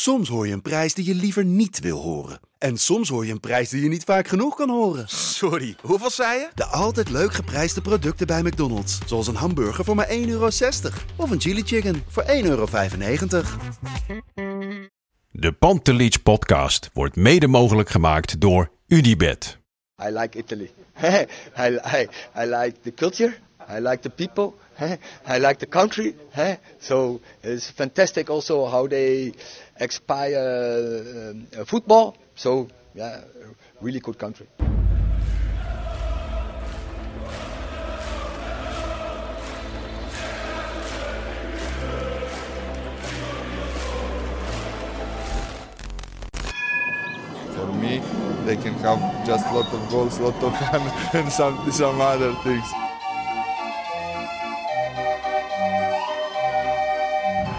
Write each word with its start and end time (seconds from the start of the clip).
Soms 0.00 0.28
hoor 0.28 0.46
je 0.46 0.52
een 0.52 0.62
prijs 0.62 0.94
die 0.94 1.04
je 1.04 1.14
liever 1.14 1.44
niet 1.44 1.80
wil 1.80 2.00
horen. 2.00 2.40
En 2.58 2.76
soms 2.76 3.08
hoor 3.08 3.26
je 3.26 3.32
een 3.32 3.40
prijs 3.40 3.68
die 3.68 3.82
je 3.82 3.88
niet 3.88 4.04
vaak 4.04 4.28
genoeg 4.28 4.56
kan 4.56 4.70
horen. 4.70 5.08
Sorry, 5.08 5.76
hoeveel 5.82 6.10
zei 6.10 6.38
je? 6.38 6.48
De 6.54 6.64
altijd 6.64 7.10
leuk 7.10 7.32
geprijsde 7.32 7.80
producten 7.80 8.26
bij 8.26 8.42
McDonald's. 8.42 8.98
Zoals 9.06 9.26
een 9.26 9.34
hamburger 9.34 9.84
voor 9.84 9.94
maar 9.94 10.08
1,60 10.08 10.12
euro. 10.14 10.48
Of 11.16 11.30
een 11.30 11.40
chili 11.40 11.62
chicken 11.62 12.02
voor 12.08 12.22
1,95 12.22 12.28
euro. 12.42 12.66
De 15.30 15.52
Pantelich 15.52 16.22
podcast 16.22 16.90
wordt 16.92 17.16
mede 17.16 17.46
mogelijk 17.46 17.88
gemaakt 17.88 18.40
door 18.40 18.70
Unibed. 18.86 19.58
I 20.02 20.10
like 20.10 20.38
Italy. 20.38 20.70
I, 21.02 21.26
I, 21.66 22.08
I 22.36 22.44
like 22.44 22.74
the 22.82 22.94
culture. 22.94 23.36
I 23.70 23.80
like 23.80 23.98
the 23.98 24.10
people. 24.10 24.52
I 25.26 25.38
like 25.38 25.58
the 25.58 25.66
country. 25.66 26.14
So 26.78 27.20
it's 27.42 27.70
fantastic 27.70 28.30
also 28.30 28.66
how 28.66 28.86
they 28.86 29.32
expire 29.78 31.34
uh, 31.58 31.64
football. 31.64 32.16
So 32.34 32.68
yeah, 32.94 33.22
really 33.80 34.00
good 34.00 34.18
country. 34.18 34.46
For 47.54 47.66
me, 47.74 48.00
they 48.44 48.56
can 48.56 48.74
have 48.74 49.26
just 49.26 49.44
a 49.46 49.54
lot 49.54 49.72
of 49.72 49.90
goals, 49.90 50.18
a 50.18 50.22
lot 50.22 50.42
of 50.42 50.56
fun, 50.56 50.82
and 51.24 51.32
some 51.32 51.72
some 51.72 52.00
other 52.00 52.34
things. 52.44 52.87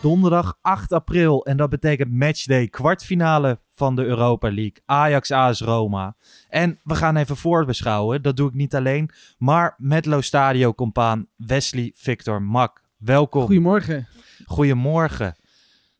Donderdag 0.00 0.58
8 0.60 0.92
april. 0.92 1.44
En 1.44 1.56
dat 1.56 1.70
betekent 1.70 2.12
matchday, 2.12 2.68
kwartfinale 2.68 3.60
van 3.70 3.96
de 3.96 4.04
Europa 4.04 4.48
League. 4.48 4.82
Ajax 4.84 5.30
AS 5.30 5.60
Roma. 5.60 6.16
En 6.48 6.78
we 6.84 6.94
gaan 6.94 7.16
even 7.16 7.36
voorbeschouwen. 7.36 8.22
Dat 8.22 8.36
doe 8.36 8.48
ik 8.48 8.54
niet 8.54 8.74
alleen, 8.74 9.10
maar 9.38 9.74
met 9.78 10.06
Lo 10.06 10.20
Stadio 10.20 10.74
compaan 10.74 11.26
Wesley 11.36 11.92
Victor 11.96 12.42
Mak. 12.42 12.82
Welkom. 12.96 13.44
Goedemorgen. 13.44 14.06
Goedemorgen. 14.44 15.36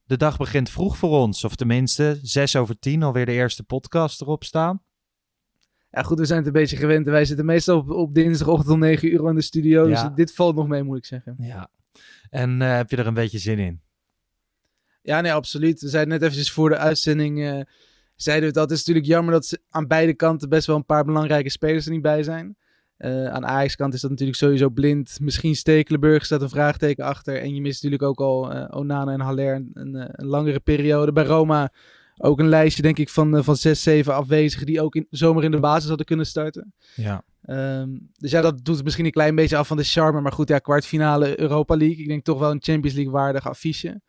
De 0.04 0.16
dag 0.16 0.36
begint 0.36 0.70
vroeg 0.70 0.96
voor 0.96 1.10
ons, 1.10 1.44
of 1.44 1.56
tenminste 1.56 2.19
6 2.22 2.56
over 2.56 2.78
10 2.78 3.02
alweer 3.02 3.26
de 3.26 3.32
eerste 3.32 3.62
podcast 3.62 4.20
erop 4.20 4.44
staan. 4.44 4.82
Ja, 5.91 6.02
goed, 6.02 6.19
we 6.19 6.24
zijn 6.24 6.38
het 6.38 6.46
een 6.46 6.52
beetje 6.52 6.76
gewend. 6.76 7.06
Wij 7.06 7.24
zitten 7.24 7.46
meestal 7.46 7.78
op, 7.78 7.91
op 7.91 8.14
dinsdagochtend 8.14 8.70
om 8.70 8.78
9 8.78 9.12
uur 9.12 9.28
in 9.28 9.34
de 9.34 9.42
studio. 9.42 9.88
Ja. 9.88 10.02
Dus 10.02 10.14
dit 10.14 10.34
valt 10.34 10.56
nog 10.56 10.69
mee, 10.69 10.82
moet 10.82 10.96
ik 10.96 11.04
zeggen. 11.04 11.34
Ja. 11.38 11.70
En 12.30 12.62
eh, 12.62 12.76
heb 12.76 12.91
je 12.91 12.96
er 12.96 13.06
een 13.06 13.14
beetje 13.14 13.38
zin 13.38 13.58
in? 13.58 13.86
Ja, 15.08 15.20
nee, 15.20 15.32
absoluut. 15.32 15.80
We 15.80 15.88
zeiden 15.88 16.12
net 16.12 16.22
eventjes 16.22 16.50
voor 16.50 16.68
de 16.68 16.76
uitzending. 16.76 17.42
eh, 17.42 17.60
zeiden 18.14 18.48
we 18.48 18.54
dat 18.54 18.70
het 18.70 18.78
is 18.78 18.78
natuurlijk 18.78 19.06
jammer 19.06 19.32
dat 19.32 19.46
ze 19.46 19.60
aan 19.70 19.86
beide 19.86 20.14
kanten 20.14 20.48
best 20.48 20.66
wel 20.66 20.76
een 20.76 20.84
paar 20.84 21.04
belangrijke 21.04 21.50
spelers 21.50 21.86
er 21.86 21.92
niet 21.92 22.02
bij 22.02 22.22
zijn. 22.22 22.56
Eh, 22.96 23.26
aan 23.26 23.46
Ajax 23.46 23.76
kant 23.76 23.94
is 23.94 24.00
dat 24.00 24.10
natuurlijk 24.10 24.38
sowieso 24.38 24.68
blind. 24.68 25.18
Misschien 25.20 25.56
Stekelenburg 25.56 26.24
staat 26.24 26.42
een 26.42 26.48
vraagteken 26.48 27.04
achter. 27.04 27.40
En 27.40 27.54
je 27.54 27.60
mist 27.60 27.82
natuurlijk 27.82 28.10
ook 28.10 28.20
al 28.20 28.52
eh, 28.52 28.76
Onana 28.78 29.12
en 29.12 29.20
Haller 29.20 29.54
een, 29.54 29.70
een, 29.74 29.94
een 29.94 30.26
langere 30.26 30.60
periode. 30.60 31.12
Bij 31.12 31.24
Roma 31.24 31.72
ook 32.18 32.38
een 32.38 32.48
lijstje 32.48 32.82
denk 32.82 32.98
ik 32.98 33.08
van, 33.08 33.36
eh, 33.36 33.42
van 33.42 33.56
zes, 33.56 33.82
zeven 33.82 34.14
afwezigen 34.14 34.66
die 34.66 34.82
ook 34.82 34.94
in, 34.94 35.06
zomaar 35.10 35.44
in 35.44 35.50
de 35.50 35.60
basis 35.60 35.88
hadden 35.88 36.06
kunnen 36.06 36.26
starten. 36.26 36.74
Ja. 36.94 37.22
Ehm, 37.42 37.88
dus 38.16 38.30
ja, 38.30 38.41
dat 38.41 38.64
doet 38.64 38.84
misschien 38.84 39.04
een 39.04 39.10
klein 39.10 39.34
beetje 39.34 39.56
af 39.56 39.66
van 39.66 39.76
de 39.76 39.84
charme. 39.84 40.20
Maar 40.20 40.32
goed, 40.32 40.48
ja, 40.48 40.58
kwartfinale 40.58 41.41
Europa 41.41 41.76
League. 41.76 41.97
Ik 41.97 42.08
denk 42.08 42.24
toch 42.24 42.38
wel 42.38 42.50
een 42.50 42.62
Champions 42.62 42.97
League 42.97 43.12
waardig 43.12 43.48
affiche. 43.48 44.00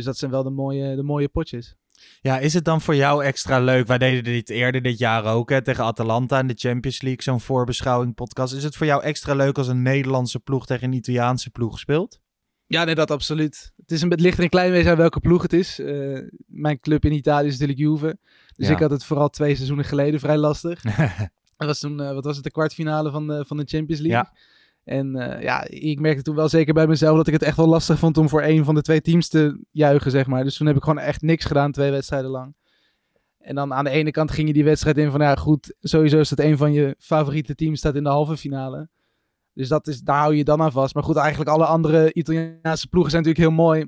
Dus 0.00 0.08
dat 0.08 0.18
zijn 0.18 0.30
wel 0.30 0.42
de 0.42 0.50
mooie, 0.50 0.96
de 0.96 1.02
mooie 1.02 1.28
potjes. 1.28 1.74
Ja, 2.20 2.38
is 2.38 2.54
het 2.54 2.64
dan 2.64 2.80
voor 2.80 2.94
jou 2.96 3.24
extra 3.24 3.60
leuk? 3.60 3.86
Wij 3.86 3.98
deden 3.98 4.24
dit 4.24 4.50
eerder 4.50 4.82
dit 4.82 4.98
jaar 4.98 5.24
ook 5.24 5.50
hè, 5.50 5.62
tegen 5.62 5.84
Atalanta 5.84 6.38
in 6.38 6.46
de 6.46 6.54
Champions 6.56 7.02
League, 7.02 7.22
zo'n 7.22 7.40
voorbeschouwing 7.40 8.14
podcast. 8.14 8.54
Is 8.54 8.64
het 8.64 8.76
voor 8.76 8.86
jou 8.86 9.02
extra 9.02 9.34
leuk 9.34 9.58
als 9.58 9.68
een 9.68 9.82
Nederlandse 9.82 10.38
ploeg 10.40 10.66
tegen 10.66 10.84
een 10.88 10.92
Italiaanse 10.94 11.50
ploeg 11.50 11.78
speelt? 11.78 12.20
Ja, 12.66 12.84
nee, 12.84 12.94
dat 12.94 13.10
absoluut. 13.10 13.72
Het, 13.76 13.90
is 13.90 14.02
een, 14.02 14.10
het 14.10 14.20
ligt 14.20 14.38
er 14.38 14.44
een 14.44 14.50
klein 14.50 14.70
beetje 14.72 14.90
aan 14.90 14.96
welke 14.96 15.20
ploeg 15.20 15.42
het 15.42 15.52
is. 15.52 15.78
Eh, 15.78 16.18
mijn 16.46 16.80
club 16.80 17.04
in 17.04 17.12
Italië 17.12 17.46
is 17.46 17.58
natuurlijk 17.58 17.78
Juve. 17.78 18.18
Dus 18.56 18.66
Ja. 18.66 18.72
ik 18.72 18.80
had 18.80 18.90
het 18.90 19.04
vooral 19.04 19.28
twee 19.28 19.54
seizoenen 19.54 19.84
geleden 19.84 20.20
vrij 20.20 20.36
lastig. 20.36 20.82
Dat 21.56 21.68
was 21.68 21.78
toen, 21.78 22.00
eh, 22.00 22.12
wat 22.12 22.24
was 22.24 22.34
het, 22.34 22.44
de 22.44 22.50
kwartfinale 22.50 23.10
van 23.10 23.26
de, 23.26 23.44
van 23.46 23.56
de 23.56 23.64
Champions 23.66 24.00
League. 24.02 24.24
Ja. 24.32 24.32
En 24.90 25.16
eh, 25.16 25.42
ja, 25.42 25.64
ik 25.68 26.00
merkte 26.00 26.22
toen 26.22 26.34
wel 26.34 26.48
zeker 26.48 26.74
bij 26.74 26.86
mezelf 26.86 27.16
dat 27.16 27.26
ik 27.26 27.32
het 27.32 27.42
echt 27.42 27.56
wel 27.56 27.68
lastig 27.68 27.98
vond 27.98 28.18
om 28.18 28.28
voor 28.28 28.42
een 28.42 28.64
van 28.64 28.74
de 28.74 28.82
twee 28.82 29.00
teams 29.00 29.28
te 29.28 29.64
juichen, 29.70 30.10
zeg 30.10 30.26
maar. 30.26 30.44
Dus 30.44 30.56
toen 30.56 30.66
heb 30.66 30.76
ik 30.76 30.82
gewoon 30.82 30.98
echt 30.98 31.22
niks 31.22 31.44
gedaan, 31.44 31.72
twee 31.72 31.90
wedstrijden 31.90 32.30
lang. 32.30 32.54
En 33.38 33.54
dan 33.54 33.74
aan 33.74 33.84
de 33.84 33.90
ene 33.90 34.10
kant 34.10 34.30
ging 34.30 34.46
je 34.46 34.54
die 34.54 34.64
wedstrijd 34.64 34.98
in 34.98 35.10
van, 35.10 35.20
ja 35.20 35.34
goed, 35.34 35.74
sowieso 35.80 36.18
is 36.18 36.28
dat 36.28 36.38
een 36.38 36.56
van 36.56 36.72
je 36.72 36.94
favoriete 36.98 37.54
teams 37.54 37.78
staat 37.78 37.94
in 37.94 38.02
de 38.02 38.08
halve 38.08 38.36
finale. 38.36 38.88
Dus 39.52 39.68
dat 39.68 39.86
is, 39.86 40.00
daar 40.00 40.18
hou 40.18 40.34
je 40.34 40.44
dan 40.44 40.62
aan 40.62 40.72
vast. 40.72 40.94
Maar 40.94 41.02
goed, 41.02 41.16
eigenlijk 41.16 41.50
alle 41.50 41.64
andere 41.64 42.12
Italiaanse 42.12 42.88
ploegen 42.88 43.10
zijn 43.10 43.22
natuurlijk 43.22 43.50
heel 43.50 43.64
mooi. 43.64 43.86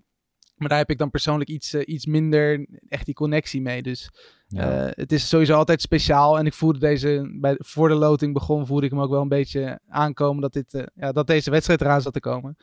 Maar 0.57 0.69
daar 0.69 0.79
heb 0.79 0.91
ik 0.91 0.99
dan 0.99 1.11
persoonlijk 1.11 1.51
iets, 1.51 1.73
eh, 1.73 1.83
iets 1.85 2.07
minder 2.07 2.67
echt 2.89 3.05
die 3.05 3.15
connectie 3.15 3.63
mee. 3.63 3.83
Dus 3.83 4.11
Ja. 4.55 4.87
eh, 4.87 4.91
het 4.95 5.13
is 5.13 5.29
sowieso 5.29 5.55
altijd 5.57 5.81
speciaal. 5.83 6.39
En 6.39 6.47
ik 6.47 6.55
voelde 6.55 6.79
deze, 6.79 7.37
bij, 7.41 7.55
voor 7.59 7.89
de 7.89 7.95
loting 7.95 8.33
begon, 8.33 8.67
voelde 8.67 8.85
ik 8.85 8.91
hem 8.91 9.01
ook 9.01 9.11
wel 9.11 9.21
een 9.23 9.29
beetje 9.29 9.81
aankomen 9.89 10.43
dat, 10.43 10.53
dit, 10.53 10.75
eh, 10.75 10.83
ja, 10.95 11.13
dat 11.13 11.27
deze 11.27 11.51
wedstrijd 11.51 11.81
eraan 11.81 12.03
zat 12.03 12.13
te 12.13 12.21
komen. 12.21 12.57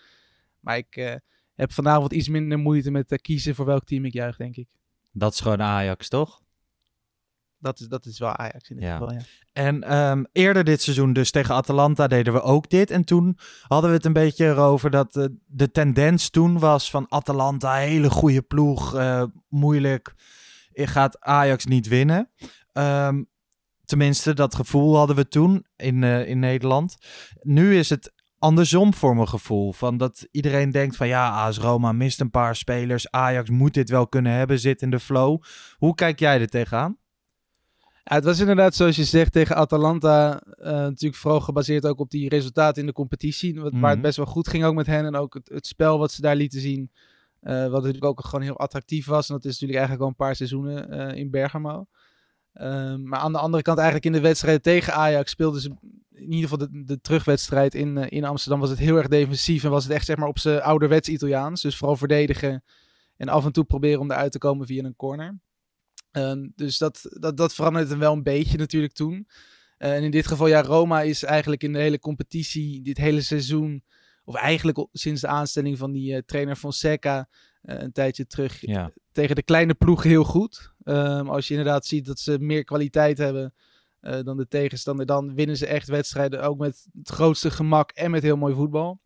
Maar 0.59 0.77
ik 0.77 0.95
eh, 0.95 1.13
heb 1.55 1.71
vanavond 1.71 2.13
iets 2.13 2.29
minder 2.29 2.59
moeite 2.59 2.91
met 2.91 3.19
kiezen 3.21 3.55
voor 3.55 3.65
welk 3.65 3.83
team 3.85 4.05
ik 4.05 4.13
juich, 4.13 4.35
denk 4.37 4.55
ik. 4.55 4.67
Dat 5.11 5.33
is 5.33 5.39
gewoon 5.39 5.61
Ajax, 5.61 6.07
toch? 6.09 6.41
Dat 7.61 7.79
is, 7.79 7.87
dat 7.87 8.05
is 8.05 8.19
wel 8.19 8.35
Ajax 8.35 8.69
in 8.69 8.75
dit 8.75 8.85
Ja. 8.85 8.91
geval, 8.97 9.13
ja. 9.13 9.19
En 9.53 9.83
ehm, 9.83 10.23
eerder 10.31 10.63
dit 10.63 10.81
seizoen, 10.81 11.13
dus 11.13 11.31
tegen 11.31 11.55
Atalanta, 11.55 12.07
deden 12.07 12.33
we 12.33 12.41
ook 12.41 12.69
dit. 12.69 12.91
En 12.91 13.03
toen 13.03 13.37
hadden 13.67 13.89
we 13.89 13.95
het 13.95 14.05
een 14.05 14.13
beetje 14.13 14.45
erover 14.45 14.89
dat 14.89 15.29
de 15.45 15.71
tendens 15.71 16.29
toen 16.29 16.59
was 16.59 16.89
van 16.89 17.05
Atalanta, 17.09 17.73
hele 17.75 18.09
goede 18.09 18.41
ploeg, 18.41 18.95
eh, 18.95 19.23
moeilijk, 19.47 20.13
gaat 20.87 21.19
Ajax 21.19 21.65
niet 21.65 21.87
winnen. 21.87 22.29
Ehm, 22.73 23.23
tenminste, 23.85 24.33
dat 24.33 24.55
gevoel 24.55 24.95
hadden 24.97 25.15
we 25.15 25.27
toen 25.27 25.65
in, 25.75 26.03
eh, 26.03 26.27
in 26.27 26.39
Nederland. 26.39 26.97
Nu 27.41 27.77
is 27.77 27.89
het 27.89 28.13
andersom 28.37 28.93
voor 28.93 29.15
mijn 29.15 29.27
gevoel. 29.27 29.73
Van 29.73 29.97
dat 29.97 30.27
iedereen 30.31 30.71
denkt 30.71 30.95
van 30.95 31.07
ja, 31.07 31.29
AS 31.29 31.57
Roma 31.57 31.91
mist 31.91 32.19
een 32.19 32.29
paar 32.29 32.55
spelers. 32.55 33.11
Ajax 33.11 33.49
moet 33.49 33.73
dit 33.73 33.89
wel 33.89 34.07
kunnen 34.07 34.31
hebben, 34.31 34.59
zit 34.59 34.81
in 34.81 34.89
de 34.89 34.99
flow. 34.99 35.41
Hoe 35.77 35.95
kijk 35.95 36.19
jij 36.19 36.39
er 36.41 36.47
tegenaan? 36.47 36.97
Ja, 38.03 38.15
het 38.15 38.23
was 38.23 38.39
inderdaad, 38.39 38.75
zoals 38.75 38.95
je 38.95 39.03
zegt, 39.03 39.31
tegen 39.31 39.55
Atalanta. 39.55 40.41
eh, 40.57 40.71
natuurlijk 40.71 41.15
vooral 41.21 41.39
gebaseerd 41.41 41.85
ook 41.85 41.99
op 41.99 42.09
die 42.09 42.29
resultaten 42.29 42.81
in 42.81 42.87
de 42.87 42.93
competitie. 42.93 43.61
Waar 43.61 43.71
Mhm. 43.73 43.85
het 43.85 44.01
best 44.01 44.17
wel 44.17 44.25
goed 44.25 44.47
ging 44.47 44.63
ook 44.63 44.73
met 44.75 44.85
hen. 44.85 45.05
En 45.05 45.15
ook 45.15 45.33
het, 45.33 45.49
het 45.53 45.67
spel 45.67 45.97
wat 45.99 46.11
ze 46.11 46.21
daar 46.21 46.35
lieten 46.35 46.61
zien. 46.61 46.91
Eh, 47.39 47.61
wat 47.61 47.71
natuurlijk 47.71 48.05
ook 48.05 48.25
gewoon 48.25 48.41
heel 48.41 48.57
attractief 48.57 49.05
was. 49.05 49.29
En 49.29 49.35
dat 49.35 49.45
is 49.45 49.51
natuurlijk 49.51 49.79
eigenlijk 49.79 50.01
al 50.01 50.07
een 50.07 50.25
paar 50.25 50.35
seizoenen 50.35 50.89
eh, 50.89 51.17
in 51.17 51.29
Bergamo. 51.29 51.85
Ehm, 52.53 53.03
maar 53.03 53.19
aan 53.19 53.31
de 53.31 53.39
andere 53.39 53.63
kant, 53.63 53.77
eigenlijk 53.77 54.07
in 54.07 54.21
de 54.21 54.27
wedstrijd 54.27 54.63
tegen 54.63 54.93
Ajax 54.93 55.31
speelden 55.31 55.61
ze 55.61 55.69
in 56.11 56.31
ieder 56.31 56.49
geval 56.49 56.57
de, 56.57 56.83
de 56.83 57.01
terugwedstrijd 57.01 57.75
in, 57.75 57.97
eh, 57.97 58.05
in 58.09 58.23
Amsterdam 58.23 58.59
was 58.59 58.69
het 58.69 58.79
heel 58.79 58.97
erg 58.97 59.07
defensief. 59.07 59.63
En 59.63 59.69
was 59.69 59.83
het 59.83 59.93
echt 59.93 60.05
zeg 60.05 60.17
maar 60.17 60.27
op 60.27 60.39
zijn 60.39 60.61
ouderwets 60.61 61.09
Italiaans. 61.09 61.61
Dus 61.61 61.77
vooral 61.77 61.95
verdedigen 61.95 62.63
en 63.17 63.29
af 63.29 63.45
en 63.45 63.51
toe 63.51 63.63
proberen 63.63 63.99
om 63.99 64.11
eruit 64.11 64.31
te 64.31 64.37
komen 64.37 64.65
via 64.67 64.83
een 64.83 64.95
corner. 64.95 65.39
Ehm, 66.11 66.47
dus 66.55 66.77
dat, 66.77 67.01
dat, 67.09 67.37
dat 67.37 67.53
veranderde 67.53 67.97
wel 67.97 68.13
een 68.13 68.23
beetje 68.23 68.57
natuurlijk 68.57 68.93
toen. 68.93 69.27
En 69.77 70.03
in 70.03 70.11
dit 70.11 70.27
geval, 70.27 70.47
ja, 70.47 70.61
Roma 70.61 71.01
is 71.01 71.23
eigenlijk 71.23 71.63
in 71.63 71.73
de 71.73 71.79
hele 71.79 71.99
competitie, 71.99 72.81
dit 72.81 72.97
hele 72.97 73.21
seizoen, 73.21 73.83
of 74.29 74.35
eigenlijk 74.35 74.87
sinds 74.91 75.21
de 75.21 75.27
aanstelling 75.27 75.77
van 75.77 75.91
die 75.91 76.15
eh, 76.15 76.21
trainer 76.25 76.55
Fonseca 76.55 77.29
eh, 77.61 77.79
een 77.79 77.91
tijdje 77.91 78.27
terug, 78.27 78.61
Ja. 78.61 78.91
tegen 79.11 79.35
de 79.35 79.43
kleine 79.43 79.73
ploegen 79.73 80.09
heel 80.09 80.23
goed. 80.23 80.73
Ehm, 80.83 81.27
als 81.27 81.47
je 81.47 81.53
inderdaad 81.53 81.85
ziet 81.85 82.05
dat 82.05 82.19
ze 82.19 82.39
meer 82.39 82.63
kwaliteit 82.63 83.17
hebben 83.17 83.53
eh, 83.99 84.19
dan 84.23 84.37
de 84.37 84.47
tegenstander, 84.47 85.05
dan 85.05 85.35
winnen 85.35 85.57
ze 85.57 85.65
echt 85.65 85.87
wedstrijden 85.87 86.43
ook 86.43 86.57
met 86.57 86.87
het 86.97 87.09
grootste 87.09 87.51
gemak 87.51 87.91
en 87.91 88.11
met 88.11 88.23
heel 88.23 88.37
mooi 88.37 88.55
voetbal. 88.55 88.99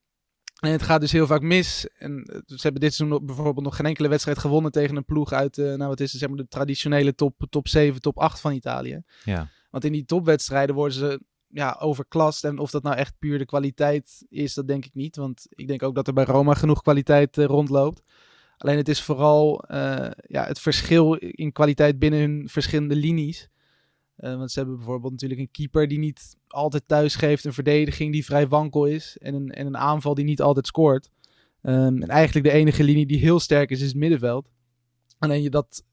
En 0.60 0.72
het 0.72 0.82
gaat 0.84 1.02
dus 1.02 1.12
heel 1.12 1.28
vaak 1.28 1.42
mis. 1.42 1.88
En 1.98 2.24
eh, 2.24 2.40
ze 2.46 2.60
hebben 2.62 2.82
dit 2.82 2.94
seizoen 2.94 3.26
bijvoorbeeld 3.26 3.66
nog 3.66 3.76
geen 3.76 3.86
enkele 3.86 4.08
wedstrijd 4.08 4.38
gewonnen 4.38 4.72
tegen 4.72 4.96
een 4.96 5.06
ploeg 5.06 5.32
uit, 5.32 5.58
uh, 5.58 5.66
nou 5.66 5.88
wat 5.90 6.00
is 6.00 6.12
het, 6.12 6.20
zeg 6.20 6.30
maar 6.30 6.38
de 6.38 6.48
traditionele 6.48 7.16
top, 7.16 7.46
top 7.50 7.68
7, 7.68 8.02
top 8.02 8.18
8 8.20 8.40
van 8.40 8.54
Italië. 8.54 9.02
Ja. 9.24 9.50
Want 9.70 9.84
in 9.86 9.92
die 9.92 10.06
topwedstrijden 10.06 10.76
worden 10.76 10.98
ze 10.98 11.22
ja, 11.54 11.78
overklast. 11.80 12.44
En 12.44 12.60
of 12.60 12.72
dat 12.72 12.84
nou 12.84 12.96
echt 12.96 13.20
puur 13.20 13.38
de 13.38 13.46
kwaliteit 13.46 14.26
is, 14.30 14.54
dat 14.54 14.68
denk 14.68 14.86
ik 14.86 14.94
niet. 14.94 15.16
Want 15.16 15.46
ik 15.50 15.68
denk 15.68 15.84
ook 15.84 15.96
dat 15.96 16.08
er 16.08 16.14
bij 16.14 16.24
Roma 16.24 16.54
genoeg 16.54 16.82
kwaliteit 16.82 17.38
uh, 17.38 17.46
rondloopt. 17.46 18.02
Alleen 18.58 18.78
het 18.78 18.90
is 18.90 19.02
vooral 19.02 19.64
uh, 19.72 20.10
ja, 20.28 20.46
het 20.46 20.60
verschil 20.60 21.14
in 21.14 21.52
kwaliteit 21.52 22.00
binnen 22.00 22.20
hun 22.20 22.50
verschillende 22.50 22.96
linies. 22.96 23.50
Uh, 24.18 24.36
want 24.36 24.52
ze 24.52 24.60
hebben 24.60 24.78
bijvoorbeeld 24.78 25.12
natuurlijk 25.12 25.40
een 25.40 25.52
keeper 25.52 25.88
die 25.88 26.00
niet 26.00 26.38
altijd 26.48 26.84
thuis 26.88 27.16
geeft. 27.16 27.46
Een 27.46 27.54
verdediging 27.54 28.12
die 28.12 28.26
vrij 28.26 28.48
wankel 28.48 28.86
is. 28.86 29.18
En 29.18 29.34
een, 29.34 29.50
en 29.50 29.66
een 29.66 29.78
aanval 29.78 30.14
die 30.14 30.26
niet 30.26 30.42
altijd 30.42 30.68
scoort. 30.68 31.10
Um, 31.62 32.02
en 32.02 32.08
eigenlijk 32.08 32.46
de 32.46 32.52
enige 32.52 32.84
linie 32.84 33.06
die 33.06 33.20
heel 33.20 33.40
sterk 33.40 33.70
is, 33.70 33.82
is 33.82 33.88
het 33.88 33.96
middenveld. 33.96 34.50
Alleen 35.20 35.42
je 35.42 35.50
dat 35.50 35.84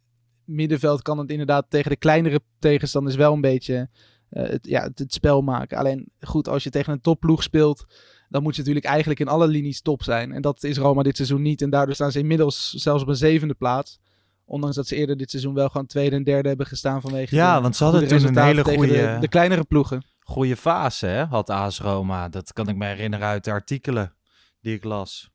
middenveld 0.45 1.03
kan 1.03 1.19
het 1.19 1.31
inderdaad 1.31 1.67
tegen 1.69 1.91
de 1.91 1.97
kleinere 1.97 2.41
tegenstanders 2.59 3.17
wel 3.17 3.33
een 3.33 3.41
beetje 3.41 3.89
het, 4.31 4.67
ja, 4.67 4.83
het, 4.83 4.99
het, 4.99 5.13
spel 5.13 5.43
maken. 5.43 5.79
Alleen 5.79 6.09
goed, 6.21 6.49
als 6.49 6.63
je 6.63 6.71
tegen 6.71 6.93
een 6.93 7.01
topploeg 7.01 7.43
speelt, 7.43 7.85
dan 8.29 8.43
moet 8.43 8.53
je 8.55 8.61
natuurlijk 8.61 8.87
eigenlijk 8.87 9.21
in 9.21 9.29
alle 9.29 9.49
linies 9.49 9.81
top 9.81 10.03
zijn. 10.03 10.33
En 10.33 10.43
dat 10.43 10.65
is 10.65 10.79
Roma 10.79 11.03
dit 11.03 11.17
seizoen 11.17 11.43
niet. 11.43 11.63
En 11.63 11.71
daardoor 11.71 11.95
staan 11.95 12.13
ze 12.13 12.19
inmiddels 12.19 12.71
zelfs 12.71 13.03
op 13.03 13.09
een 13.09 13.17
zevende 13.17 13.55
plaats. 13.55 13.99
Ondanks 14.45 14.77
dat 14.77 14.87
ze 14.87 14.97
eerder 14.97 15.17
dit 15.17 15.31
seizoen 15.31 15.55
wel 15.55 15.69
gewoon 15.69 15.87
tweede 15.87 16.17
en 16.17 16.25
derde 16.25 16.49
hebben 16.49 16.67
gestaan 16.67 17.01
vanwege 17.01 17.35
Ja, 17.35 17.57
de 17.57 17.63
want 17.63 17.77
ze 17.77 17.85
hadden 17.85 18.09
toen 18.09 18.27
een 18.27 18.45
hele 18.45 18.65
goede... 18.65 18.93
De, 18.93 19.17
de, 19.21 19.29
kleinere 19.29 19.65
ploegen. 19.65 20.05
Goede 20.21 20.57
fase, 20.57 21.07
hè, 21.07 21.25
had 21.25 21.51
AS 21.51 21.81
Roma. 21.81 22.29
Dat 22.29 22.53
kan 22.53 22.69
ik 22.69 22.77
me 22.77 22.87
herinneren 22.87 23.27
uit 23.27 23.45
de 23.45 23.51
artikelen 23.51 24.15
die 24.61 24.75
ik 24.75 24.85
las. 24.85 25.31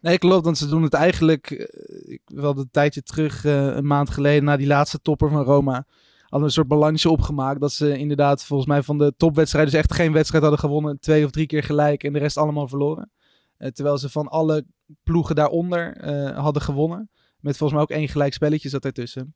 Nee, 0.00 0.18
klopt, 0.18 0.44
want 0.44 0.58
ze 0.58 0.68
doen 0.68 0.82
het 0.82 0.94
eigenlijk 0.94 1.50
uh, 1.50 2.18
wel 2.24 2.58
een 2.58 2.68
tijdje 2.70 3.02
terug, 3.02 3.44
uh, 3.44 3.66
een 3.66 3.86
maand 3.86 4.10
geleden, 4.10 4.44
na 4.44 4.56
die 4.56 4.66
laatste 4.66 5.00
topper 5.00 5.30
van 5.30 5.42
Roma 5.42 5.86
hadden 6.28 6.48
een 6.48 6.54
soort 6.54 6.68
balansje 6.68 7.10
opgemaakt. 7.10 7.60
Dat 7.60 7.72
ze 7.72 7.98
inderdaad 7.98 8.44
volgens 8.44 8.68
mij 8.68 8.82
van 8.82 8.98
de 8.98 9.14
topwedstrijden 9.16 9.72
dus 9.72 9.80
echt 9.80 9.94
geen 9.94 10.12
wedstrijd 10.12 10.42
hadden 10.42 10.60
gewonnen. 10.60 11.00
Twee 11.00 11.24
of 11.24 11.30
drie 11.30 11.46
keer 11.46 11.62
gelijk 11.62 12.04
en 12.04 12.12
de 12.12 12.18
rest 12.18 12.36
allemaal 12.36 12.68
verloren. 12.68 13.10
Uh, 13.58 13.68
terwijl 13.68 13.98
ze 13.98 14.08
van 14.08 14.28
alle 14.28 14.64
ploegen 15.02 15.34
daaronder 15.34 16.04
uh, 16.04 16.38
hadden 16.38 16.62
gewonnen. 16.62 17.10
Met 17.40 17.56
volgens 17.56 17.72
mij 17.72 17.82
ook 17.82 18.00
één 18.00 18.08
gelijk 18.08 18.32
spelletje 18.32 18.68
zat 18.68 18.84
ertussen. 18.84 19.34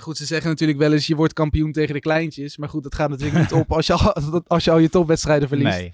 Goed, 0.00 0.16
ze 0.16 0.24
zeggen 0.24 0.50
natuurlijk 0.50 0.78
wel 0.78 0.92
eens 0.92 1.06
je 1.06 1.16
wordt 1.16 1.32
kampioen 1.32 1.72
tegen 1.72 1.94
de 1.94 2.00
kleintjes. 2.00 2.56
Maar 2.56 2.68
goed, 2.68 2.82
dat 2.82 2.94
gaat 2.94 3.08
natuurlijk 3.08 3.38
niet 3.38 3.52
op 3.52 3.72
als 3.72 3.86
je 3.86 3.92
al, 3.92 4.12
als 4.46 4.64
je, 4.64 4.70
al 4.70 4.78
je 4.78 4.88
topwedstrijden 4.88 5.48
verliest. 5.48 5.78
Nee. 5.78 5.92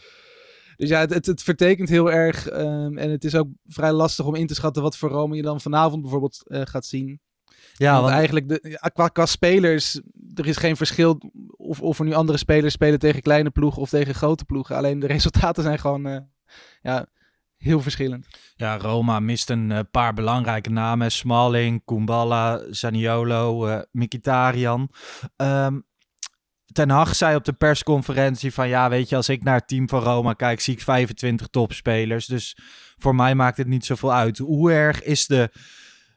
Dus 0.76 0.88
ja, 0.88 1.00
het, 1.00 1.14
het, 1.14 1.26
het 1.26 1.42
vertekent 1.42 1.88
heel 1.88 2.12
erg. 2.12 2.52
Um, 2.52 2.98
en 2.98 3.10
het 3.10 3.24
is 3.24 3.34
ook 3.34 3.48
vrij 3.64 3.92
lastig 3.92 4.26
om 4.26 4.34
in 4.34 4.46
te 4.46 4.54
schatten 4.54 4.82
wat 4.82 4.96
voor 4.96 5.10
Rome 5.10 5.36
je 5.36 5.42
dan 5.42 5.60
vanavond 5.60 6.02
bijvoorbeeld 6.02 6.42
uh, 6.44 6.60
gaat 6.64 6.86
zien. 6.86 7.20
Ja, 7.72 7.90
want, 7.90 8.02
want 8.02 8.14
eigenlijk 8.14 8.48
de, 8.48 8.90
qua, 8.92 9.08
qua 9.08 9.26
spelers, 9.26 10.00
er 10.34 10.46
is 10.46 10.56
geen 10.56 10.76
verschil 10.76 11.32
of, 11.56 11.80
of 11.80 11.98
er 11.98 12.04
nu 12.04 12.12
andere 12.12 12.38
spelers 12.38 12.74
spelen 12.74 12.98
tegen 12.98 13.22
kleine 13.22 13.50
ploegen 13.50 13.82
of 13.82 13.88
tegen 13.88 14.14
grote 14.14 14.44
ploegen. 14.44 14.76
Alleen 14.76 14.98
de 14.98 15.06
resultaten 15.16 15.62
zijn 15.62 15.78
gewoon 15.78 16.06
uh, 16.06 16.18
ja, 16.82 17.06
heel 17.56 17.80
verschillend. 17.80 18.26
Ja, 18.54 18.78
Roma 18.78 19.20
mist 19.20 19.50
een 19.50 19.70
uh, 19.70 19.78
paar 19.90 20.14
belangrijke 20.14 20.70
namen. 20.70 21.12
Smalling, 21.12 21.84
Kumbala, 21.84 22.62
Zaniolo, 22.70 23.68
uh, 23.68 23.80
Mkhitaryan. 23.90 24.90
Um, 25.36 25.84
Ten 26.72 26.90
Hag 26.90 27.14
zei 27.14 27.36
op 27.36 27.44
de 27.44 27.52
persconferentie 27.52 28.52
van 28.52 28.68
ja, 28.68 28.88
weet 28.88 29.08
je, 29.08 29.16
als 29.16 29.28
ik 29.28 29.42
naar 29.42 29.54
het 29.54 29.68
team 29.68 29.88
van 29.88 30.02
Roma 30.02 30.32
kijk, 30.32 30.60
zie 30.60 30.74
ik 30.74 30.80
25 30.80 31.46
topspelers. 31.46 32.26
Dus 32.26 32.56
voor 32.96 33.14
mij 33.14 33.34
maakt 33.34 33.56
het 33.56 33.66
niet 33.66 33.84
zoveel 33.84 34.12
uit. 34.12 34.38
Hoe 34.38 34.72
erg 34.72 35.02
is, 35.02 35.26
de, 35.26 35.50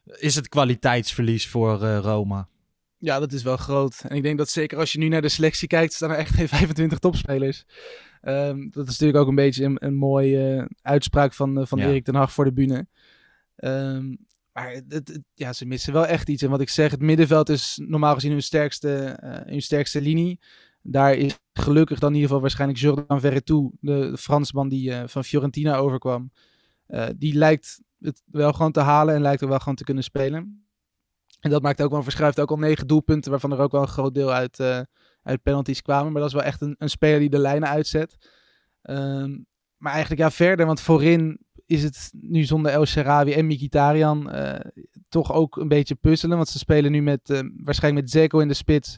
is 0.04 0.36
het 0.36 0.50
kwaliteitsverlies 0.50 1.48
voor 1.48 1.84
uh, 1.84 1.98
Roma? 1.98 2.48
Ja, 3.06 3.20
dat 3.20 3.34
is 3.34 3.44
wel 3.44 3.58
groot. 3.58 4.02
En 4.08 4.16
ik 4.16 4.24
denk 4.24 4.38
dat 4.38 4.50
zeker 4.50 4.78
als 4.78 4.92
je 4.92 4.98
nu 4.98 5.08
naar 5.08 5.22
de 5.22 5.30
selectie 5.30 5.68
kijkt, 5.68 5.94
staan 5.94 6.12
er 6.12 6.18
echt 6.18 6.34
geen 6.34 6.48
25 6.58 7.00
topspelers. 7.00 7.66
Um, 8.22 8.70
dat 8.72 8.84
is 8.88 8.92
natuurlijk 8.92 9.18
ook 9.20 9.28
een 9.28 9.36
beetje 9.36 9.64
een, 9.64 9.86
een 9.86 9.96
mooie 9.96 10.56
uh, 10.56 10.66
uitspraak 10.82 11.34
van, 11.34 11.60
uh, 11.60 11.66
van 11.66 11.80
ja. 11.80 11.88
Erik 11.88 12.04
ten 12.04 12.16
Hag 12.16 12.32
voor 12.32 12.46
de 12.46 12.54
bühne. 12.54 12.88
Um, 13.56 14.18
maar 14.54 14.72
het, 14.72 14.86
het, 14.88 15.20
ja, 15.34 15.54
ze 15.54 15.66
missen 15.66 15.94
wel 15.94 16.06
echt 16.06 16.30
iets. 16.30 16.44
En 16.44 16.50
wat 16.50 16.62
ik 16.62 16.70
zeg, 16.70 16.92
het 16.92 17.02
middenveld 17.02 17.50
is 17.50 17.82
normaal 17.84 18.14
gezien 18.14 18.32
hun 18.32 18.44
sterkste, 18.44 19.20
uh, 19.24 19.30
hun 19.32 19.62
sterkste 19.62 20.02
linie. 20.02 20.40
Daar 20.82 21.16
is 21.16 21.40
gelukkig 21.54 22.00
dan 22.00 22.10
in 22.10 22.16
ieder 22.16 22.28
geval 22.28 22.44
waarschijnlijk 22.44 22.80
Jordan 22.80 23.20
Verretou, 23.20 23.72
de, 23.80 24.10
de 24.12 24.18
Fransman 24.18 24.70
die 24.70 24.94
van 25.06 25.24
Fiorentina 25.24 25.76
overkwam. 25.76 26.32
Die 27.16 27.34
lijkt 27.34 27.82
het 28.00 28.22
wel 28.26 28.54
gewoon 28.54 28.72
te 28.72 28.80
halen 28.80 29.16
en 29.16 29.22
lijkt 29.22 29.42
er 29.42 29.48
wel 29.48 29.60
gewoon 29.60 29.76
te 29.76 29.84
kunnen 29.84 30.04
spelen. 30.04 30.65
En 31.46 31.52
dat 31.52 31.62
maakt 31.62 31.82
ook 31.82 31.92
wel, 31.92 32.04
verschuift 32.04 32.40
ook 32.40 32.50
al 32.50 32.58
negen 32.58 32.88
doelpunten, 32.88 33.32
waarvan 33.32 33.52
er 33.52 33.60
ook 33.60 33.72
wel 33.72 33.82
een 33.82 33.88
groot 33.88 34.14
deel 34.14 34.32
uit, 34.32 34.60
uh, 34.60 34.80
uit 35.24 35.44
penalties 35.44 35.82
kwamen. 35.82 36.12
Maar 36.12 36.22
dat 36.22 36.30
is 36.30 36.36
wel 36.36 36.46
echt 36.46 36.62
een, 36.62 36.76
een 36.78 36.90
speler 36.90 37.20
die 37.20 37.30
de 37.30 37.38
lijnen 37.38 37.70
uitzet. 37.70 38.18
Um, 38.82 39.46
maar 39.78 39.92
eigenlijk 39.92 40.22
ja, 40.22 40.32
verder, 40.32 40.66
want 40.66 40.82
voorin 40.82 41.40
is 41.66 41.84
het 41.84 42.12
nu 42.22 42.44
zonder 42.44 42.72
El 42.72 42.86
Sharawi 42.86 43.34
en 43.34 43.46
Mkhitaryan 43.46 44.36
uh, 44.36 44.56
toch 45.10 45.34
ook 45.34 45.58
een 45.58 45.68
beetje 45.68 45.96
puzzelen. 45.96 46.38
Want 46.38 46.50
ze 46.50 46.58
spelen 46.58 46.92
nu 46.92 47.02
met, 47.02 47.30
uh, 47.30 47.40
waarschijnlijk 47.64 48.04
met 48.04 48.14
Zeko 48.14 48.40
in 48.40 48.48
de 48.48 48.54
spits. 48.54 48.98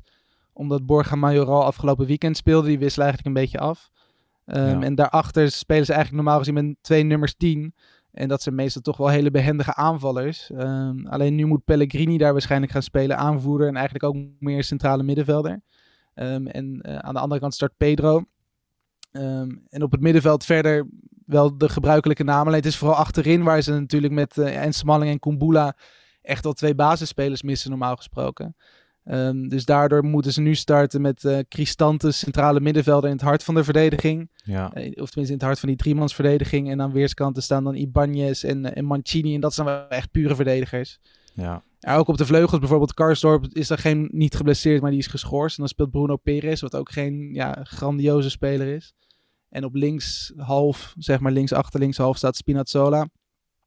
Omdat 0.54 0.86
Borja 0.86 1.16
Majoral 1.16 1.64
afgelopen 1.64 2.06
weekend 2.06 2.38
speelde. 2.38 2.68
Die 2.68 2.80
wisselen 2.80 3.08
eigenlijk 3.08 3.38
een 3.38 3.44
beetje 3.44 3.60
af. 3.60 3.90
Um, 4.46 4.56
ja. 4.56 4.82
En 4.82 4.96
daarachter 4.96 5.52
spelen 5.52 5.86
ze 5.86 5.94
eigenlijk 5.94 6.24
normaal 6.24 6.40
gezien 6.40 6.54
met 6.54 6.76
twee 6.82 7.04
nummers 7.04 7.36
10. 7.36 7.74
En 8.18 8.28
dat 8.28 8.42
zijn 8.42 8.56
meestal 8.56 8.82
toch 8.82 8.98
wel 8.98 9.08
hele 9.08 9.32
behendige 9.32 9.74
aanvallers. 9.74 10.50
Um, 10.50 11.08
alleen 11.08 11.36
nu 11.36 11.46
moet 11.46 11.66
Pellegrini 11.66 12.18
daar 12.18 12.32
waarschijnlijk 12.32 12.72
gaan 12.72 12.82
spelen. 12.82 13.18
Aanvoerder 13.18 13.68
en 13.68 13.76
eigenlijk 13.76 14.06
ook 14.06 14.16
meer 14.40 14.64
centrale 14.64 15.04
middenvelder. 15.04 15.62
Um, 16.16 16.48
en 16.48 16.80
uh, 16.82 16.96
aan 16.96 17.14
de 17.14 17.20
andere 17.20 17.42
kant 17.42 17.54
start 17.54 17.74
Pedro. 17.78 18.24
Um, 19.12 19.66
en 19.70 19.84
op 19.84 19.92
het 19.92 20.02
middenveld 20.02 20.46
verder 20.46 20.88
wel 21.26 21.58
de 21.58 21.70
gebruikelijke 21.70 22.24
namen. 22.24 22.46
Alleen 22.46 22.60
het 22.60 22.66
is 22.66 22.78
vooral 22.78 22.98
achterin 22.98 23.44
waar 23.44 23.62
ze 23.62 23.72
natuurlijk 23.72 24.14
met 24.14 24.38
uh, 24.38 24.66
en 24.66 25.02
en 25.02 25.20
Kumbula 25.20 25.76
echt 26.22 26.46
al 26.46 26.54
twee 26.54 26.76
basisspelers 26.76 27.42
missen 27.42 27.70
normaal 27.70 27.96
gesproken. 27.96 28.56
Um, 29.12 29.50
dus 29.50 29.66
daardoor 29.66 30.04
moeten 30.06 30.34
ze 30.34 30.42
nu 30.42 30.56
starten 30.56 31.02
met 31.02 31.24
uh, 31.24 31.40
centrale 32.12 32.60
middenvelder 32.60 33.10
in 33.10 33.16
het 33.16 33.26
hart 33.26 33.44
van 33.44 33.56
de 33.56 33.64
verdediging. 33.64 34.30
Ja. 34.44 34.78
Uh, 34.78 34.86
of 34.86 35.10
tenminste 35.10 35.22
in 35.22 35.34
het 35.34 35.42
hart 35.42 35.60
van 35.60 35.70
die 35.70 35.78
driemansverdediging. 35.78 36.70
En 36.70 36.82
aan 36.82 36.92
weerskanten 36.92 37.44
staan 37.44 37.64
dan 37.64 37.76
Ibanez 37.76 38.44
en, 38.44 38.76
en 38.76 38.86
Mancini. 38.86 39.36
En 39.36 39.42
dat 39.42 39.54
zijn 39.54 39.68
wel 39.68 39.88
echt 39.88 40.12
pure 40.12 40.36
verdedigers. 40.36 41.00
Ja. 41.34 41.64
ja. 41.80 41.96
ook 41.96 42.08
op 42.08 42.18
de 42.18 42.26
vleugels, 42.26 42.60
bijvoorbeeld 42.60 42.94
Karsdorp, 42.94 43.46
is 43.52 43.70
er 43.70 43.78
geen 43.78 44.10
niet 44.12 44.36
geblesseerd, 44.36 44.82
maar 44.82 44.92
die 44.92 45.00
is 45.00 45.08
geschorst. 45.08 45.58
En 45.58 45.64
dan 45.64 45.72
speelt 45.72 45.92
Bruno 45.92 46.16
Perez, 46.16 46.62
wat 46.62 46.76
ook 46.76 46.92
geen 46.92 47.30
ja, 47.34 47.60
grandioze 47.64 48.30
speler 48.30 48.68
is. 48.68 48.94
En 49.50 49.64
op 49.64 49.76
links 49.76 50.34
half, 50.38 50.94
zeg 50.98 51.20
maar 51.20 51.32
links 51.32 51.54
achter, 51.54 51.80
links 51.80 51.98
half 51.98 52.18
staat 52.18 52.36
Spinazzola. 52.36 53.08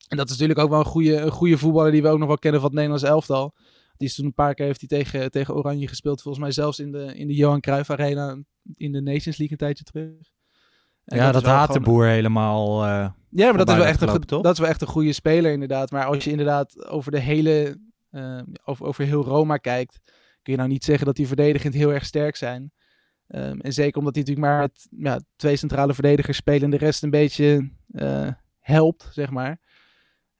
En 0.09 0.17
dat 0.17 0.27
is 0.27 0.33
natuurlijk 0.33 0.59
ook 0.59 0.71
wel 0.71 0.79
een 0.79 0.85
goede, 0.85 1.17
een 1.17 1.31
goede 1.31 1.59
voetballer 1.59 1.93
die 1.93 2.03
we 2.03 2.09
ook 2.09 2.19
nog 2.19 2.29
wel 2.29 2.39
kennen 2.39 2.61
van 2.61 2.71
het 2.71 2.79
Nederlands 2.79 3.09
elftal. 3.09 3.55
Die 4.01 4.09
is 4.09 4.15
toen 4.15 4.25
een 4.25 4.35
paar 4.35 4.55
keer 4.55 4.67
heeft 4.67 4.81
hij 4.81 4.89
tegen, 4.89 5.31
tegen 5.31 5.55
Oranje 5.55 5.89
gespeeld. 5.89 6.23
Volgens 6.23 6.45
mij 6.45 6.53
zelfs 6.53 6.79
in 6.79 6.93
de, 6.93 7.15
in 7.17 7.27
de 7.27 7.35
Johan 7.35 7.61
Cruijff 7.61 7.91
Arena 7.91 8.39
in 8.75 8.93
de 8.93 9.01
Nations 9.01 9.37
League 9.37 9.51
een 9.51 9.57
tijdje 9.57 9.85
terug. 9.85 10.33
En 11.05 11.17
ja, 11.17 11.33
dat, 11.33 11.43
dat 11.43 11.53
haat 11.53 11.73
de 11.73 11.81
boer 11.81 12.07
helemaal. 12.07 12.85
Uh, 12.85 13.11
ja, 13.29 13.49
maar 13.49 13.59
dat 13.59 13.69
is, 13.69 13.75
wel 13.75 13.85
echt 13.85 14.01
een, 14.01 14.21
dat 14.27 14.53
is 14.53 14.59
wel 14.59 14.69
echt 14.69 14.81
een 14.81 14.87
goede 14.87 15.13
speler 15.13 15.53
inderdaad. 15.53 15.91
Maar 15.91 16.05
als 16.05 16.25
je 16.25 16.31
inderdaad 16.31 16.87
over 16.87 17.11
de 17.11 17.19
hele, 17.19 17.79
uh, 18.11 18.43
over, 18.65 18.87
over 18.87 19.05
heel 19.05 19.25
Roma 19.25 19.57
kijkt, 19.57 20.01
kun 20.43 20.53
je 20.53 20.59
nou 20.59 20.69
niet 20.69 20.85
zeggen 20.85 21.07
dat 21.07 21.17
die 21.17 21.27
verdedigend 21.27 21.75
heel 21.75 21.93
erg 21.93 22.05
sterk 22.05 22.37
zijn. 22.37 22.73
Um, 23.29 23.61
en 23.61 23.73
zeker 23.73 23.99
omdat 23.99 24.15
hij 24.15 24.25
natuurlijk 24.25 24.53
maar 24.53 24.61
met 24.61 24.89
ja, 24.91 25.21
twee 25.37 25.57
centrale 25.57 25.95
verdedigers 25.95 26.37
spelen 26.37 26.63
en 26.63 26.71
de 26.71 26.77
rest 26.77 27.03
een 27.03 27.11
beetje 27.11 27.71
uh, 27.93 28.29
helpt, 28.59 29.09
zeg 29.13 29.31
maar. 29.31 29.61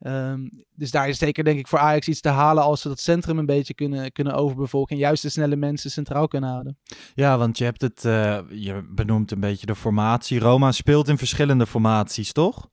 Um, 0.07 0.65
dus 0.75 0.91
daar 0.91 1.09
is 1.09 1.19
zeker 1.19 1.45
denk 1.45 1.59
ik 1.59 1.69
voor 1.69 1.79
Ajax 1.79 2.09
iets 2.09 2.21
te 2.21 2.29
halen 2.29 2.63
als 2.63 2.81
ze 2.81 2.89
dat 2.89 3.01
centrum 3.01 3.39
een 3.39 3.47
beetje 3.47 3.75
kunnen, 3.75 4.13
kunnen 4.13 4.35
overbevolken. 4.35 4.97
En 4.97 5.03
juist 5.03 5.23
de 5.23 5.29
snelle 5.29 5.57
mensen 5.57 5.91
centraal 5.91 6.29
kunnen 6.29 6.51
houden. 6.51 6.79
Ja, 7.15 7.39
want 7.39 7.59
je 7.59 7.65
hebt 7.65 7.81
het, 7.81 8.05
uh, 8.05 8.39
je 8.49 8.89
benoemt 8.91 9.31
een 9.31 9.41
beetje 9.41 9.67
de 9.67 9.75
formatie. 9.75 10.41
Roma 10.41 10.73
speelt 10.73 11.09
in 11.09 11.19
verschillende 11.19 11.67
formaties, 11.67 12.33
toch? 12.33 12.69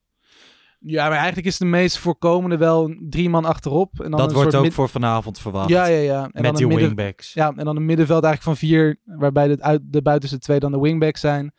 Ja, 0.80 1.08
maar 1.08 1.18
eigenlijk 1.18 1.48
is 1.48 1.58
de 1.58 1.66
meest 1.66 1.98
voorkomende 1.98 2.58
wel 2.58 2.96
drie 3.00 3.30
man 3.30 3.46
achterop. 3.46 4.00
En 4.00 4.12
dan 4.12 4.20
dat 4.20 4.34
wordt 4.34 4.56
ook 4.56 4.72
voor 4.72 4.90
vanavond 4.90 5.40
verwacht. 5.40 5.70
Ja, 5.70 5.86
ja, 5.86 6.00
ja. 6.00 6.24
En 6.24 6.30
Met 6.34 6.44
dan 6.44 6.56
die 6.56 6.68
midden... 6.68 6.86
wingbacks. 6.86 7.34
Ja, 7.34 7.54
en 7.56 7.66
dan 7.66 7.76
een 7.76 7.86
middenveld 7.86 8.24
eigenlijk 8.24 8.58
van 8.58 8.68
vier, 8.68 9.00
waarbij 9.04 9.48
de, 9.48 9.62
uit, 9.62 9.82
de 9.84 10.02
buitenste 10.02 10.40
twee 10.40 10.60
dan 10.60 10.72
de 10.72 10.80
wingbacks 10.80 11.22
zijn. 11.22 11.54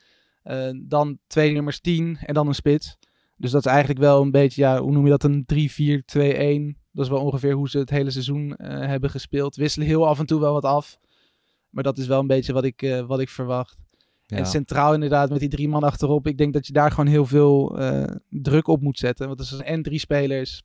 Uh, 0.44 0.70
dan 0.82 1.18
twee 1.26 1.52
nummers 1.52 1.80
tien 1.80 2.18
en 2.20 2.34
dan 2.34 2.46
een 2.46 2.54
spits. 2.54 2.98
Dus 3.38 3.50
dat 3.50 3.64
is 3.64 3.71
eigenlijk 3.71 4.00
wel 4.00 4.23
een 4.23 4.30
beetje, 4.30 4.62
ja, 4.62 4.80
hoe 4.80 4.92
noem 4.92 5.04
je 5.04 5.16
dat, 5.16 5.25
een 5.25 5.47
3-4-2-1. 6.75 6.78
Dat 6.92 7.04
is 7.04 7.11
wel 7.11 7.25
ongeveer 7.25 7.52
hoe 7.52 7.68
ze 7.68 7.78
het 7.78 7.90
hele 7.90 8.11
seizoen 8.11 8.47
uh, 8.49 8.57
hebben 8.68 9.11
gespeeld. 9.11 9.57
Wisselen 9.57 9.87
heel 9.87 10.07
af 10.07 10.18
en 10.18 10.26
toe 10.26 10.40
wel 10.40 10.52
wat 10.52 10.64
af. 10.64 10.99
Maar 11.71 11.83
dat 11.83 11.99
is 11.99 12.07
wel 12.07 12.21
een 12.21 12.26
beetje 12.26 12.52
wat 12.52 12.64
ik, 12.64 12.83
uh, 12.83 13.07
wat 13.07 13.21
ik 13.21 13.28
verwacht. 13.28 13.76
Ja. 14.26 14.37
En 14.37 14.47
centraal 14.47 14.95
inderdaad 14.95 15.30
met 15.30 15.40
die 15.40 15.49
drie 15.49 15.68
man 15.68 15.83
achterop. 15.83 16.26
Ik 16.26 16.38
denk 16.38 16.52
dat 16.52 16.66
je 16.66 16.73
daar 16.73 16.90
gewoon 16.90 17.07
heel 17.07 17.26
veel 17.26 17.78
eh, 17.78 18.14
druk 18.28 18.66
op 18.66 18.80
moet 18.80 18.99
zetten. 18.99 19.26
Want 19.26 19.40
er 19.40 19.47
zijn 19.47 19.62
en 19.62 19.83
drie 19.83 19.99
spelers 19.99 20.62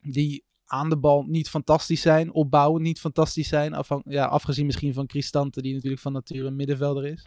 die 0.00 0.44
aan 0.64 0.88
de 0.90 0.98
bal 0.98 1.22
niet 1.22 1.48
fantastisch 1.48 2.00
zijn. 2.00 2.32
Opbouwen 2.32 2.82
niet 2.82 3.00
fantastisch 3.00 3.48
zijn. 3.48 3.74
Afhan- 3.74 4.02
ja, 4.08 4.24
afgezien 4.24 4.66
misschien 4.66 4.94
van 4.94 5.06
Cristante, 5.06 5.62
die 5.62 5.74
natuurlijk 5.74 6.02
van 6.02 6.12
nature 6.12 6.46
een 6.46 6.56
middenvelder 6.56 7.06
is. 7.06 7.26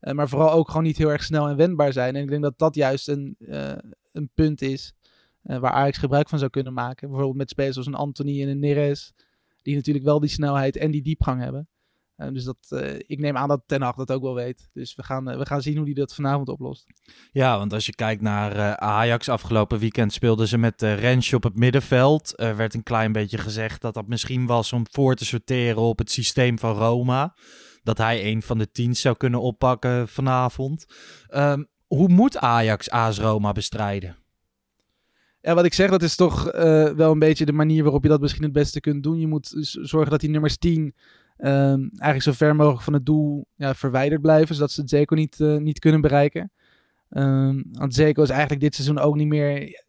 Eh, 0.00 0.14
maar 0.14 0.28
vooral 0.28 0.52
ook 0.52 0.68
gewoon 0.68 0.82
niet 0.82 0.98
heel 0.98 1.12
erg 1.12 1.24
snel 1.24 1.48
en 1.48 1.56
wendbaar 1.56 1.92
zijn. 1.92 2.16
En 2.16 2.22
ik 2.22 2.28
denk 2.28 2.42
dat 2.42 2.58
dat 2.58 2.74
juist 2.74 3.08
een, 3.08 3.36
eh, 3.38 3.72
een 4.12 4.30
punt 4.34 4.62
is 4.62 4.94
eh, 5.42 5.58
waar 5.58 5.72
Ajax 5.72 5.98
gebruik 5.98 6.28
van 6.28 6.38
zou 6.38 6.50
kunnen 6.50 6.72
maken. 6.72 7.08
Bijvoorbeeld 7.08 7.38
met 7.38 7.50
spelers 7.50 7.72
zoals 7.72 7.88
een 7.88 7.94
Anthony 7.94 8.42
en 8.42 8.48
een 8.48 8.58
Neres. 8.58 9.12
Die 9.62 9.74
natuurlijk 9.74 10.04
wel 10.04 10.20
die 10.20 10.30
snelheid 10.30 10.76
en 10.76 10.90
die 10.90 11.02
diepgang 11.02 11.42
hebben. 11.42 11.68
Dus 12.32 12.44
dat, 12.44 12.56
ik 13.06 13.18
neem 13.18 13.36
aan 13.36 13.48
dat 13.48 13.62
Ten 13.66 13.82
Hag 13.82 13.94
dat 13.94 14.12
ook 14.12 14.22
wel 14.22 14.34
weet. 14.34 14.68
Dus 14.72 14.94
we 14.94 15.02
gaan, 15.02 15.24
we 15.24 15.46
gaan 15.46 15.62
zien 15.62 15.76
hoe 15.76 15.84
hij 15.84 15.94
dat 15.94 16.14
vanavond 16.14 16.48
oplost. 16.48 16.86
Ja, 17.32 17.58
want 17.58 17.72
als 17.72 17.86
je 17.86 17.94
kijkt 17.94 18.22
naar 18.22 18.76
Ajax 18.76 19.28
afgelopen 19.28 19.78
weekend 19.78 20.12
speelden 20.12 20.48
ze 20.48 20.58
met 20.58 20.82
Rensje 20.82 21.36
op 21.36 21.42
het 21.42 21.56
middenveld. 21.56 22.40
Er 22.40 22.56
werd 22.56 22.74
een 22.74 22.82
klein 22.82 23.12
beetje 23.12 23.38
gezegd 23.38 23.80
dat 23.80 23.94
dat 23.94 24.08
misschien 24.08 24.46
was 24.46 24.72
om 24.72 24.86
voor 24.90 25.14
te 25.14 25.24
sorteren 25.24 25.82
op 25.82 25.98
het 25.98 26.10
systeem 26.10 26.58
van 26.58 26.76
Roma. 26.76 27.34
Dat 27.82 27.98
hij 27.98 28.32
een 28.32 28.42
van 28.42 28.58
de 28.58 28.70
tien 28.70 28.96
zou 28.96 29.16
kunnen 29.16 29.40
oppakken 29.40 30.08
vanavond. 30.08 30.86
Ehm, 31.28 31.64
hoe 31.86 32.08
moet 32.08 32.36
Ajax 32.36 32.90
AS 32.90 33.18
Roma 33.18 33.52
bestrijden? 33.52 34.16
Ja, 35.40 35.54
wat 35.54 35.64
ik 35.64 35.74
zeg, 35.74 35.90
dat 35.90 36.02
is 36.02 36.16
toch 36.16 36.50
eh, 36.50 36.90
wel 36.90 37.12
een 37.12 37.18
beetje 37.18 37.44
de 37.44 37.52
manier 37.52 37.82
waarop 37.82 38.02
je 38.02 38.08
dat 38.08 38.20
misschien 38.20 38.42
het 38.42 38.52
beste 38.52 38.80
kunt 38.80 39.02
doen. 39.02 39.18
Je 39.18 39.26
moet 39.26 39.52
zorgen 39.82 40.10
dat 40.10 40.20
die 40.20 40.30
nummers 40.30 40.56
10 40.56 40.94
ehm, 41.36 41.80
eigenlijk 41.80 42.22
zo 42.22 42.32
ver 42.32 42.56
mogelijk 42.56 42.82
van 42.82 42.92
het 42.92 43.06
doel 43.06 43.46
ja, 43.56 43.74
verwijderd 43.74 44.20
blijven, 44.20 44.54
zodat 44.54 44.70
ze 44.70 44.80
het 44.80 44.90
Zeko 44.90 45.14
niet, 45.14 45.40
eh, 45.40 45.56
niet 45.56 45.78
kunnen 45.78 46.00
bereiken. 46.00 46.52
Ehm, 47.08 47.62
want 47.72 47.94
Zeko 47.94 48.22
is 48.22 48.28
eigenlijk 48.28 48.60
dit 48.60 48.74
seizoen 48.74 48.98
ook 48.98 49.16
niet 49.16 49.26
meer... 49.26 49.82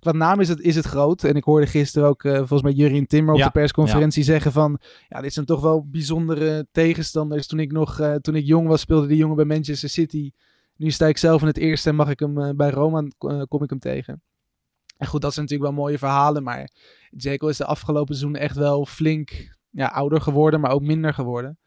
Qua 0.00 0.12
naam 0.12 0.40
is 0.40 0.48
het, 0.48 0.60
is 0.60 0.76
het 0.76 0.84
groot. 0.84 1.24
En 1.24 1.34
ik 1.34 1.44
hoorde 1.44 1.66
gisteren 1.66 2.08
ook 2.08 2.24
eh, 2.24 2.36
volgens 2.36 2.62
mij 2.62 2.72
Jurien 2.72 3.06
Timmer 3.06 3.32
op 3.34 3.40
Ja, 3.40 3.46
de 3.46 3.50
persconferentie 3.50 4.22
zeggen 4.22 4.52
van... 4.52 4.80
Ja, 5.08 5.20
dit 5.20 5.32
zijn 5.32 5.46
toch 5.46 5.60
wel 5.60 5.86
bijzondere 5.86 6.66
tegenstanders. 6.72 7.46
Toen 7.46 7.60
ik 7.60 7.72
nog 7.72 8.00
eh, 8.00 8.14
toen 8.14 8.34
ik 8.34 8.44
jong 8.44 8.68
was, 8.68 8.80
speelde 8.80 9.06
die 9.06 9.16
jongen 9.16 9.36
bij 9.36 9.44
Manchester 9.44 9.88
City. 9.88 10.32
Nu 10.78 10.90
sta 10.90 11.06
ik 11.06 11.18
zelf 11.18 11.40
in 11.40 11.46
het 11.46 11.56
eerste 11.56 11.88
en 11.88 11.94
mag 11.94 12.10
ik 12.10 12.20
hem 12.20 12.40
eh, 12.40 12.50
bij 12.54 12.70
Roma, 12.70 13.02
eh, 13.18 13.42
kom 13.48 13.62
ik 13.62 13.70
hem 13.70 13.78
tegen. 13.78 14.22
En 14.96 15.06
goed, 15.06 15.20
dat 15.20 15.32
zijn 15.32 15.44
natuurlijk 15.44 15.70
wel 15.74 15.84
mooie 15.84 15.98
verhalen, 15.98 16.42
maar 16.42 16.70
Zeko 17.10 17.48
is 17.48 17.56
de 17.56 17.64
afgelopen 17.64 18.14
seizoen 18.14 18.40
echt 18.40 18.56
wel 18.56 18.86
flink 18.86 19.56
ja, 19.70 19.86
ouder 19.86 20.20
geworden, 20.20 20.60
maar 20.60 20.70
ook 20.70 20.82
minder 20.82 21.14
geworden. 21.14 21.58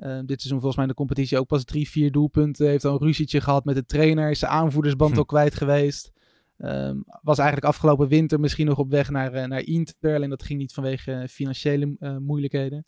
Eh, 0.00 0.18
dit 0.18 0.40
seizoen 0.40 0.60
volgens 0.60 0.74
mij 0.76 0.84
in 0.84 0.90
de 0.90 0.96
competitie 0.96 1.38
ook 1.38 1.46
pas 1.46 1.64
drie, 1.64 1.88
vier 1.88 2.12
doelpunten. 2.12 2.66
Heeft 2.66 2.84
al 2.84 2.92
een 2.92 3.06
ruzietje 3.06 3.40
gehad 3.40 3.64
met 3.64 3.74
de 3.74 3.86
trainer. 3.86 4.30
Is 4.30 4.38
zijn 4.38 4.50
aanvoerdersband 4.50 5.12
Hm. 5.12 5.18
al 5.18 5.24
kwijt 5.24 5.54
geweest. 5.54 6.12
Ehm, 6.60 6.96
was 7.22 7.38
eigenlijk 7.38 7.68
afgelopen 7.68 8.08
winter 8.08 8.40
misschien 8.40 8.66
nog 8.66 8.78
op 8.78 8.90
weg 8.90 9.10
naar, 9.10 9.32
eh, 9.32 9.48
naar 9.48 9.62
Inter. 9.62 10.14
Alleen 10.14 10.30
dat 10.30 10.42
ging 10.42 10.58
niet 10.58 10.72
vanwege 10.72 11.12
eh, 11.12 11.28
financiële 11.28 11.96
eh, 11.98 12.16
moeilijkheden. 12.16 12.84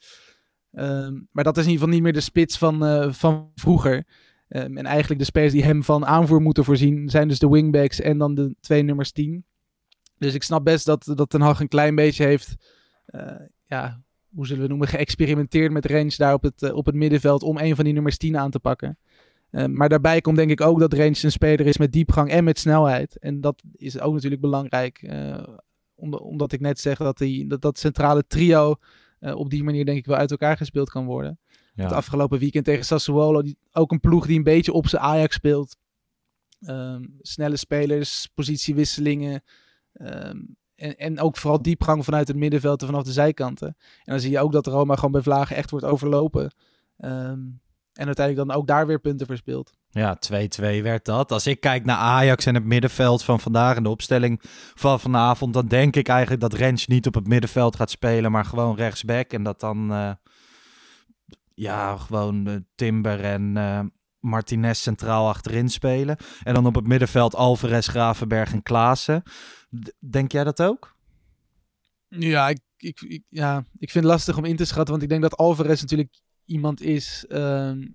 Ehm, 0.72 1.20
maar 1.30 1.44
dat 1.44 1.56
is 1.56 1.64
in 1.64 1.70
ieder 1.70 1.84
geval 1.84 1.88
niet 1.88 2.02
meer 2.02 2.12
de 2.12 2.20
spits 2.20 2.58
van, 2.58 3.14
van 3.14 3.50
vroeger. 3.54 4.06
En 4.48 4.76
eigenlijk 4.76 5.20
de 5.20 5.26
spelers 5.26 5.52
die 5.52 5.64
hem 5.64 5.82
van 5.82 6.06
aanvoer 6.06 6.40
moeten 6.40 6.64
voorzien... 6.64 7.08
zijn 7.08 7.28
dus 7.28 7.38
de 7.38 7.48
wingbacks 7.48 8.00
en 8.00 8.18
dan 8.18 8.34
de 8.34 8.54
twee 8.60 8.82
nummers 8.82 9.12
10. 9.12 9.44
Dus 10.18 10.34
ik 10.34 10.42
snap 10.42 10.64
best 10.64 10.86
dat, 10.86 11.12
dat 11.14 11.30
Ten 11.30 11.40
Hag 11.40 11.60
een 11.60 11.68
klein 11.68 11.94
beetje 11.94 12.24
heeft... 12.24 12.56
ja, 13.64 14.02
hoe 14.34 14.46
zullen 14.46 14.62
we 14.62 14.68
noemen, 14.68 14.88
geëxperimenteerd 14.88 15.72
met 15.72 15.86
range 15.86 16.14
daar 16.16 16.34
op 16.34 16.42
het, 16.42 16.62
eh, 16.62 16.74
op 16.74 16.86
het 16.86 16.94
middenveld 16.94 17.42
om 17.42 17.58
een 17.58 17.74
van 17.76 17.84
die 17.84 17.94
nummers 17.94 18.16
10 18.16 18.36
aan 18.36 18.50
te 18.50 18.60
pakken. 18.60 18.98
Eh, 19.50 19.66
maar 19.66 19.88
daarbij 19.88 20.20
komt 20.20 20.36
denk 20.36 20.50
ik 20.50 20.60
ook 20.60 20.80
dat 20.80 20.92
range 20.92 21.18
een 21.22 21.32
speler 21.32 21.66
is 21.66 21.78
met 21.78 21.92
diepgang 21.92 22.30
en 22.30 22.44
met 22.44 22.58
snelheid. 22.58 23.18
En 23.18 23.40
dat 23.40 23.62
is 23.76 24.00
ook 24.00 24.14
natuurlijk 24.14 24.40
belangrijk. 24.42 25.02
eh, 25.02 25.42
omdat, 25.94 26.52
ik 26.52 26.60
net 26.60 26.80
zeg 26.80 26.98
dat 26.98 27.18
die, 27.18 27.46
dat, 27.46 27.60
dat 27.60 27.78
centrale 27.78 28.26
trio 28.26 28.76
op 29.20 29.50
die 29.50 29.64
manier 29.64 29.84
denk 29.84 29.98
ik 29.98 30.06
wel 30.06 30.16
uit 30.16 30.30
elkaar 30.30 30.56
gespeeld 30.56 30.90
kan 30.90 31.04
worden. 31.04 31.38
Ja. 31.74 31.82
Het 31.82 31.92
afgelopen 31.92 32.38
weekend 32.38 32.64
tegen 32.64 32.84
Sassuolo, 32.84 33.42
die, 33.42 33.58
ook 33.72 33.92
een 33.92 34.00
ploeg 34.00 34.26
die 34.26 34.36
een 34.36 34.42
beetje 34.42 34.72
op 34.72 34.86
zijn 34.86 35.02
Ajax 35.02 35.34
speelt. 35.34 35.76
Ehm, 36.60 37.04
snelle 37.20 37.56
spelers, 37.56 38.28
positiewisselingen. 38.34 39.42
ehm, 39.92 40.38
en, 40.82 40.96
en 40.96 41.20
ook 41.20 41.36
vooral 41.36 41.62
diepgang 41.62 42.04
vanuit 42.04 42.28
het 42.28 42.36
middenveld 42.36 42.80
en 42.80 42.86
vanaf 42.86 43.02
de 43.02 43.12
zijkanten. 43.12 43.66
En 43.68 44.12
dan 44.12 44.20
zie 44.20 44.30
je 44.30 44.40
ook 44.40 44.52
dat 44.52 44.66
Roma 44.66 44.94
gewoon 44.94 45.12
bij 45.12 45.22
Vlagen 45.22 45.56
echt 45.56 45.70
wordt 45.70 45.86
overlopen. 45.86 46.54
Ehm, 46.96 47.40
en 47.92 48.06
uiteindelijk 48.06 48.48
dan 48.48 48.56
ook 48.56 48.66
daar 48.66 48.86
weer 48.86 49.00
punten 49.00 49.26
verspeelt. 49.26 49.72
Ja, 49.90 50.18
2-2 50.18 50.82
werd 50.82 51.04
dat. 51.04 51.32
Als 51.32 51.46
ik 51.46 51.60
kijk 51.60 51.84
naar 51.84 51.96
Ajax 51.96 52.46
en 52.46 52.54
het 52.54 52.64
middenveld 52.64 53.24
van 53.24 53.40
vandaag 53.40 53.76
en 53.76 53.82
de 53.82 53.88
opstelling 53.88 54.40
van 54.74 55.00
vanavond, 55.00 55.54
dan 55.54 55.66
denk 55.66 55.96
ik 55.96 56.08
eigenlijk 56.08 56.40
dat 56.40 56.52
Rens 56.52 56.86
niet 56.86 57.06
op 57.06 57.14
het 57.14 57.26
middenveld 57.26 57.76
gaat 57.76 57.90
spelen, 57.90 58.30
maar 58.30 58.44
gewoon 58.44 58.76
rechtsback. 58.76 59.32
En 59.32 59.42
dat 59.42 59.60
dan, 59.60 59.92
eh, 59.92 60.10
ja, 61.54 61.96
gewoon 61.96 62.46
eh, 62.46 62.54
Timber 62.74 63.24
en 63.24 63.56
eh, 63.56 63.80
Martinez 64.22 64.80
centraal 64.80 65.28
achterin 65.28 65.68
spelen. 65.68 66.16
En 66.42 66.54
dan 66.54 66.66
op 66.66 66.74
het 66.74 66.86
middenveld 66.86 67.34
Alvarez, 67.34 67.88
Gravenberg 67.88 68.52
en 68.52 68.62
Klaassen. 68.62 69.22
Denk 69.98 70.32
jij 70.32 70.44
dat 70.44 70.62
ook? 70.62 70.94
Ja 72.08 72.48
ik, 72.48 72.58
ik, 72.76 73.00
ik- 73.00 73.24
ja, 73.28 73.58
ik 73.78 73.90
vind 73.90 74.04
het 74.04 74.12
lastig 74.12 74.36
om 74.36 74.44
in 74.44 74.56
te 74.56 74.64
schatten. 74.64 74.90
Want 74.90 75.02
ik 75.02 75.08
denk 75.08 75.22
dat 75.22 75.36
Alvarez 75.36 75.80
natuurlijk 75.80 76.20
iemand 76.44 76.80
is 76.80 77.24
ehm, 77.28 77.86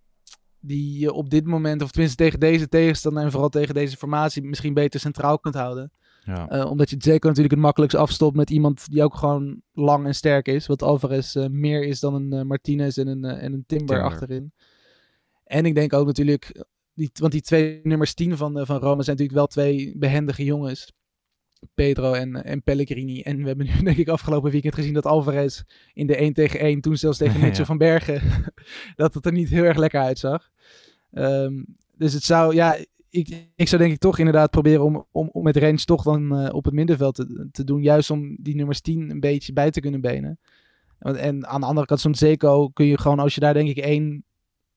die 0.59 0.99
je 0.99 1.13
op 1.13 1.29
dit 1.29 1.45
moment, 1.45 1.81
of 1.81 1.91
tenminste 1.91 2.23
tegen 2.23 2.39
deze 2.39 2.67
tegenstander 2.67 3.23
en 3.23 3.31
vooral 3.31 3.49
tegen 3.49 3.73
deze 3.73 3.97
formatie, 3.97 4.43
misschien 4.43 4.73
beter 4.73 4.99
centraal 4.99 5.39
kunt 5.39 5.55
houden. 5.55 5.91
Ja. 6.23 6.49
Eh, 6.49 6.65
omdat 6.71 6.89
je 6.89 6.95
zeker 6.99 7.27
natuurlijk 7.27 7.53
het 7.53 7.63
makkelijkst 7.63 7.97
afstopt 7.97 8.35
met 8.35 8.49
iemand 8.49 8.89
die 8.91 9.03
ook 9.03 9.15
gewoon 9.15 9.61
lang 9.73 10.05
en 10.05 10.15
sterk 10.15 10.47
is. 10.47 10.67
Wat 10.67 10.81
Alvarez 10.83 11.35
eh, 11.35 11.47
meer 11.49 11.83
is 11.83 11.99
dan 11.99 12.13
een 12.13 12.33
eh, 12.33 12.41
Martinez 12.45 12.97
en 12.97 13.07
een, 13.07 13.23
en 13.23 13.53
een 13.53 13.63
Timber, 13.67 13.87
Timber. 13.87 14.03
achterin. 14.03 14.53
En 15.47 15.65
ik 15.65 15.75
denk 15.75 15.93
ook 15.93 16.05
natuurlijk, 16.05 16.65
die, 16.93 17.09
want 17.13 17.31
die 17.31 17.41
twee 17.41 17.79
nummers 17.83 18.13
10 18.13 18.37
van, 18.37 18.59
eh, 18.59 18.65
van 18.65 18.75
Roma 18.79 19.01
zijn 19.01 19.17
natuurlijk 19.17 19.33
wel 19.33 19.47
twee 19.47 19.97
behendige 19.97 20.43
jongens. 20.43 20.95
Pedro 21.73 22.13
en, 22.13 22.43
en 22.43 22.63
Pellegrini. 22.63 23.21
En 23.21 23.41
we 23.41 23.47
hebben 23.47 23.65
nu 23.65 23.81
denk 23.83 23.97
ik 23.97 24.07
afgelopen 24.07 24.51
weekend 24.51 24.75
gezien 24.75 24.93
dat 24.93 25.05
Alvarez 25.05 25.61
in 25.93 26.07
de 26.07 26.15
1 26.15 26.33
tegen 26.33 26.59
1, 26.59 26.81
toen 26.81 26.97
zelfs 26.97 27.17
tegen 27.17 27.39
Mitchell 27.41 27.59
Ja. 27.59 27.65
van 27.65 27.77
Bergen, 27.77 28.21
dat 28.95 29.13
het 29.13 29.25
er 29.25 29.31
niet 29.31 29.49
heel 29.49 29.63
erg 29.63 29.77
lekker 29.77 30.01
uitzag. 30.01 30.49
Ehm, 31.11 31.63
dus 31.97 32.13
het 32.13 32.23
zou, 32.23 32.55
ja, 32.55 32.77
ik, 33.09 33.49
ik 33.55 33.67
zou 33.67 33.81
denk 33.81 33.93
ik 33.93 33.99
toch 33.99 34.17
inderdaad 34.17 34.51
proberen 34.51 34.83
om, 34.83 35.05
om, 35.11 35.29
om 35.31 35.43
met 35.43 35.57
range 35.57 35.83
toch 35.83 36.03
dan 36.03 36.37
eh, 36.37 36.55
op 36.55 36.65
het 36.65 36.73
middenveld 36.73 37.15
te, 37.15 37.47
te 37.51 37.63
doen. 37.63 37.81
Juist 37.81 38.09
om 38.09 38.35
die 38.39 38.55
nummers 38.55 38.81
10 38.81 39.09
een 39.09 39.19
beetje 39.19 39.53
bij 39.53 39.71
te 39.71 39.79
kunnen 39.79 40.01
benen. 40.01 40.39
En 40.99 41.47
aan 41.47 41.61
de 41.61 41.67
andere 41.67 41.85
kant, 41.85 41.99
zo'n 41.99 42.15
Zeko 42.15 42.69
kun 42.69 42.85
je 42.85 42.97
gewoon, 42.97 43.19
als 43.19 43.35
je 43.35 43.39
daar 43.39 43.53
denk 43.53 43.69
ik 43.69 43.77
één 43.77 44.25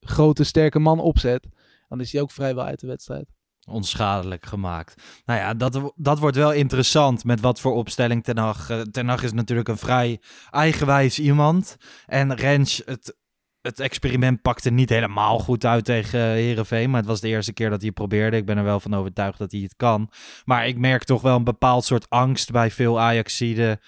grote 0.01 0.45
sterke 0.45 0.79
man 0.79 0.99
opzet, 1.01 1.47
dan 1.89 2.01
is 2.01 2.13
hij 2.13 2.21
ook 2.21 2.31
vrijwel 2.31 2.65
uit 2.65 2.81
de 2.81 2.87
wedstrijd. 2.87 3.27
onschadelijk 3.69 4.47
gemaakt. 4.47 5.03
Nou 5.25 5.41
ja, 5.41 5.55
dat, 5.55 5.93
dat 5.97 6.19
wordt 6.19 6.37
wel 6.37 6.53
interessant 6.53 7.25
met 7.25 7.41
wat 7.41 7.61
voor 7.61 7.75
opstelling 7.75 8.25
Ten 8.25 8.39
Hag. 8.39 8.71
eh, 8.71 8.81
Ten 8.81 9.09
Hag 9.09 9.23
is 9.23 9.33
natuurlijk 9.33 9.69
een 9.69 9.77
vrij 9.79 10.21
eigenwijs 10.51 11.19
iemand. 11.19 11.77
En 12.07 12.35
Rens, 12.35 12.83
het, 12.85 13.17
het 13.61 13.81
experiment 13.81 14.43
pakte 14.43 14.71
niet 14.71 14.89
helemaal 14.89 15.39
goed 15.39 15.65
uit 15.65 15.85
tegen 15.85 16.21
Herenveen. 16.21 16.91
Maar 16.91 17.01
het 17.01 17.09
was 17.09 17.21
de 17.21 17.29
eerste 17.29 17.53
keer 17.53 17.71
dat 17.71 17.83
hij 17.83 17.93
probeerde. 17.93 18.37
Ik 18.37 18.47
ben 18.47 18.57
er 18.57 18.65
wel 18.65 18.81
van 18.81 18.95
overtuigd 18.95 19.39
dat 19.39 19.53
hij 19.53 19.61
het 19.61 19.77
kan. 19.77 20.11
Maar 20.45 20.67
ik 20.67 20.79
merk 20.79 21.05
toch 21.05 21.23
wel 21.23 21.37
een 21.37 21.45
bepaald 21.45 21.85
soort 21.85 22.09
angst 22.09 22.51
bij 22.51 22.71
veel 22.71 23.01
Ajaxiden 23.01 23.81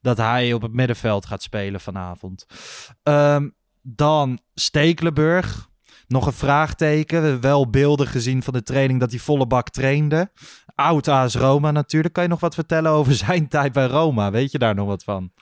dat 0.00 0.16
hij 0.16 0.52
op 0.52 0.62
het 0.62 0.72
middenveld 0.72 1.26
gaat 1.26 1.42
spelen 1.42 1.80
vanavond. 1.80 2.46
Ehm, 3.02 3.48
dan 3.82 4.38
Stekelenburg. 4.54 5.68
Nog 6.06 6.26
een 6.26 6.32
vraagteken. 6.32 7.20
We 7.20 7.26
hebben 7.26 7.50
wel 7.50 7.70
beelden 7.70 8.06
gezien 8.06 8.42
van 8.42 8.52
de 8.52 8.62
training 8.62 9.00
dat 9.00 9.10
hij 9.10 9.18
volle 9.18 9.46
bak 9.46 9.68
trainde. 9.68 10.30
Oud 10.74 11.08
AS 11.08 11.34
Roma 11.34 11.70
natuurlijk. 11.70 12.14
Kan 12.14 12.22
je 12.22 12.28
nog 12.28 12.40
wat 12.40 12.54
vertellen 12.54 12.90
over 12.90 13.14
zijn 13.26 13.48
tijd 13.48 13.72
bij 13.72 13.86
Roma? 13.86 14.30
Weet 14.30 14.52
je 14.52 14.58
daar 14.58 14.74
nog 14.74 14.86
wat 14.86 15.04
van? 15.04 15.32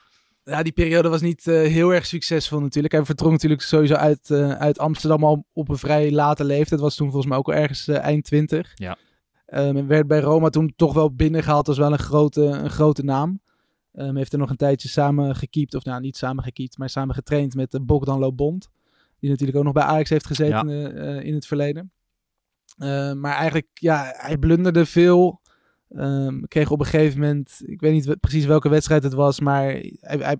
Ja, 0.43 0.63
die 0.63 0.71
periode 0.71 1.09
was 1.09 1.21
niet 1.21 1.47
eh, 1.47 1.55
heel 1.55 1.93
erg 1.93 2.05
succesvol 2.05 2.59
natuurlijk. 2.59 2.93
Hij 2.93 3.05
vertrok 3.05 3.31
natuurlijk 3.31 3.61
sowieso 3.61 3.93
uit, 3.93 4.29
eh, 4.29 4.51
uit 4.51 4.79
Amsterdam 4.79 5.23
al 5.23 5.45
op 5.53 5.69
een 5.69 5.77
vrij 5.77 6.11
late 6.11 6.43
leeftijd. 6.43 6.81
Was 6.81 6.95
toen 6.95 7.07
volgens 7.07 7.27
mij 7.27 7.37
ook 7.37 7.47
al 7.47 7.53
ergens 7.53 7.87
eh, 7.87 7.97
eind 7.97 8.23
20. 8.23 8.71
Ja. 8.75 8.97
Ehm, 9.45 9.85
werd 9.85 10.07
bij 10.07 10.19
Roma 10.19 10.49
toen 10.49 10.73
toch 10.75 10.93
wel 10.93 11.15
binnengehaald 11.15 11.67
als 11.67 11.77
wel 11.77 11.91
een 11.91 11.99
grote, 11.99 12.41
een 12.41 12.69
grote 12.69 13.03
naam. 13.03 13.41
Ehm, 13.99 14.15
heeft 14.15 14.33
er 14.33 14.39
nog 14.39 14.49
een 14.49 14.55
tijdje 14.55 14.87
samen 14.87 15.35
gekiept, 15.35 15.75
of 15.75 15.83
nou 15.83 16.01
niet 16.01 16.17
samen 16.17 16.43
gekiept, 16.43 16.77
maar 16.77 16.89
samen 16.89 17.15
getraind 17.15 17.55
met 17.55 17.73
uh, 17.73 17.81
Bogdan 17.83 18.19
Lobond. 18.19 18.69
Die 19.19 19.29
natuurlijk 19.29 19.57
ook 19.57 19.63
nog 19.63 19.73
bij 19.73 19.83
Ajax 19.83 20.09
heeft 20.09 20.25
gezeten 20.25 20.95
eh, 20.95 21.25
in 21.25 21.33
het 21.33 21.45
verleden. 21.45 21.91
Ehm, 22.77 23.19
maar 23.19 23.33
eigenlijk, 23.33 23.67
ja, 23.73 24.13
hij 24.15 24.37
blunderde 24.37 24.85
veel. 24.85 25.41
Ehm, 25.89 26.41
kreeg 26.41 26.71
op 26.71 26.79
een 26.79 26.85
gegeven 26.85 27.19
moment, 27.19 27.61
ik 27.65 27.81
weet 27.81 27.91
niet 27.91 28.19
precies 28.19 28.45
welke 28.45 28.69
wedstrijd 28.69 29.03
het 29.03 29.13
was, 29.13 29.39
maar 29.39 29.63
hij, 29.63 29.97
hij, 29.99 30.37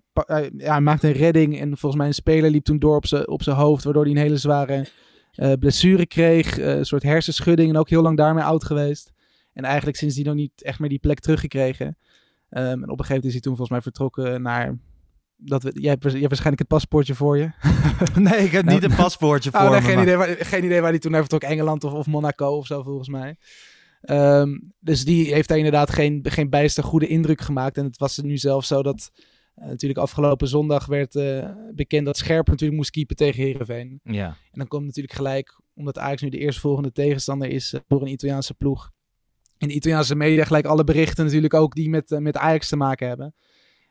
ja, 0.57 0.71
hij 0.71 0.81
maakte 0.81 1.07
een 1.07 1.13
redding 1.13 1.59
en 1.59 1.67
volgens 1.67 1.95
mij 1.95 2.07
een 2.07 2.13
speler 2.13 2.49
liep 2.49 2.63
toen 2.63 2.79
door 2.79 3.01
op 3.25 3.43
zijn 3.43 3.57
hoofd, 3.57 3.83
waardoor 3.83 4.03
hij 4.03 4.11
een 4.11 4.17
hele 4.17 4.37
zware 4.37 4.87
eh, 5.31 5.53
blessure 5.53 6.05
kreeg, 6.05 6.59
een 6.59 6.85
soort 6.85 7.03
hersenschudding 7.03 7.69
en 7.69 7.77
ook 7.77 7.89
heel 7.89 8.01
lang 8.01 8.17
daarmee 8.17 8.43
oud 8.43 8.63
geweest. 8.63 9.11
En 9.53 9.63
eigenlijk 9.63 9.97
sindsdien 9.97 10.25
nog 10.25 10.35
niet 10.35 10.63
echt 10.63 10.79
meer 10.79 10.89
die 10.89 10.99
plek 10.99 11.19
teruggekregen. 11.19 11.97
Ehm, 12.49 12.65
en 12.65 12.73
op 12.73 12.81
een 12.81 13.05
gegeven 13.05 13.07
moment 13.07 13.25
is 13.25 13.31
hij 13.31 13.41
toen 13.41 13.55
volgens 13.55 13.69
mij 13.69 13.81
vertrokken 13.81 14.41
naar... 14.41 14.77
Dat 15.41 15.63
we, 15.63 15.71
jij, 15.73 15.89
hebt, 15.89 16.03
je 16.03 16.09
hebt 16.09 16.21
waarschijnlijk 16.21 16.59
het 16.59 16.67
paspoortje 16.67 17.15
voor 17.15 17.37
je. 17.37 17.51
nee, 18.29 18.43
ik 18.43 18.51
heb 18.51 18.65
niet 18.65 18.83
een 18.83 18.95
paspoortje 18.95 19.51
voor 19.53 19.59
oh, 19.59 19.69
nee, 19.69 19.79
me, 19.79 19.85
geen, 19.85 19.95
maar- 19.95 20.03
idee 20.03 20.17
waar, 20.17 20.27
geen 20.27 20.63
idee 20.63 20.81
waar 20.81 20.89
hij 20.89 20.99
toen 20.99 21.11
naar 21.11 21.19
vertrok. 21.19 21.41
Engeland 21.41 21.83
of, 21.83 21.93
of 21.93 22.07
Monaco 22.07 22.57
of 22.57 22.65
zo 22.65 22.83
volgens 22.83 23.09
mij. 23.09 23.37
Ehm, 24.01 24.59
dus 24.79 25.05
die 25.05 25.33
heeft 25.33 25.47
daar 25.47 25.57
inderdaad 25.57 25.89
geen, 25.89 26.25
geen 26.29 26.49
bijster 26.49 26.83
goede 26.83 27.07
indruk 27.07 27.41
gemaakt. 27.41 27.77
En 27.77 27.85
het 27.85 27.97
was 27.97 28.17
nu 28.17 28.37
zelfs 28.37 28.67
zo 28.67 28.83
dat 28.83 29.11
eh, 29.59 29.67
natuurlijk 29.67 29.99
afgelopen 29.99 30.47
zondag 30.47 30.85
werd 30.85 31.15
eh, 31.15 31.49
bekend 31.73 32.05
dat 32.05 32.17
Scherp 32.17 32.47
natuurlijk 32.47 32.77
moest 32.77 32.91
keepen 32.91 33.15
tegen 33.15 33.43
Heerenveen. 33.43 33.99
Ja. 34.03 34.27
En 34.27 34.59
dan 34.59 34.67
komt 34.67 34.85
natuurlijk 34.85 35.15
gelijk, 35.15 35.61
omdat 35.73 35.97
Ajax 35.97 36.21
nu 36.21 36.29
de 36.29 36.37
eerstvolgende 36.37 36.91
tegenstander 36.91 37.49
is 37.49 37.73
eh, 37.73 37.81
voor 37.87 38.01
een 38.01 38.11
Italiaanse 38.11 38.53
ploeg. 38.53 38.91
In 39.59 39.67
de 39.67 39.73
Italiaanse 39.73 40.15
media 40.15 40.43
gelijk 40.43 40.65
alle 40.65 40.83
berichten 40.83 41.25
natuurlijk 41.25 41.53
ook 41.53 41.73
die 41.75 41.89
met, 41.89 42.11
eh, 42.11 42.19
met 42.19 42.37
Ajax 42.37 42.67
te 42.67 42.75
maken 42.75 43.07
hebben. 43.07 43.33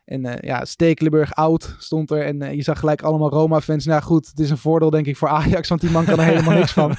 En 0.05 0.25
eh, 0.25 0.49
ja, 0.49 0.65
Stekelenburg 0.65 1.35
oud 1.35 1.75
stond 1.79 2.11
er. 2.11 2.25
En 2.25 2.43
eh, 2.43 2.55
je 2.55 2.63
zag 2.63 2.79
gelijk 2.79 3.03
allemaal 3.03 3.31
Roma-fans. 3.31 3.85
Nou 3.85 4.03
goed, 4.03 4.27
het 4.27 4.39
is 4.39 4.51
een 4.51 4.59
voordeel 4.59 4.91
denk 4.91 5.07
ik 5.07 5.17
voor 5.17 5.29
Ajax, 5.29 5.69
want 5.69 5.81
die 5.81 5.91
man 5.91 6.05
kan 6.05 6.19
er 6.19 6.25
helemaal 6.35 6.55
niks 6.55 6.73
van. 6.73 6.95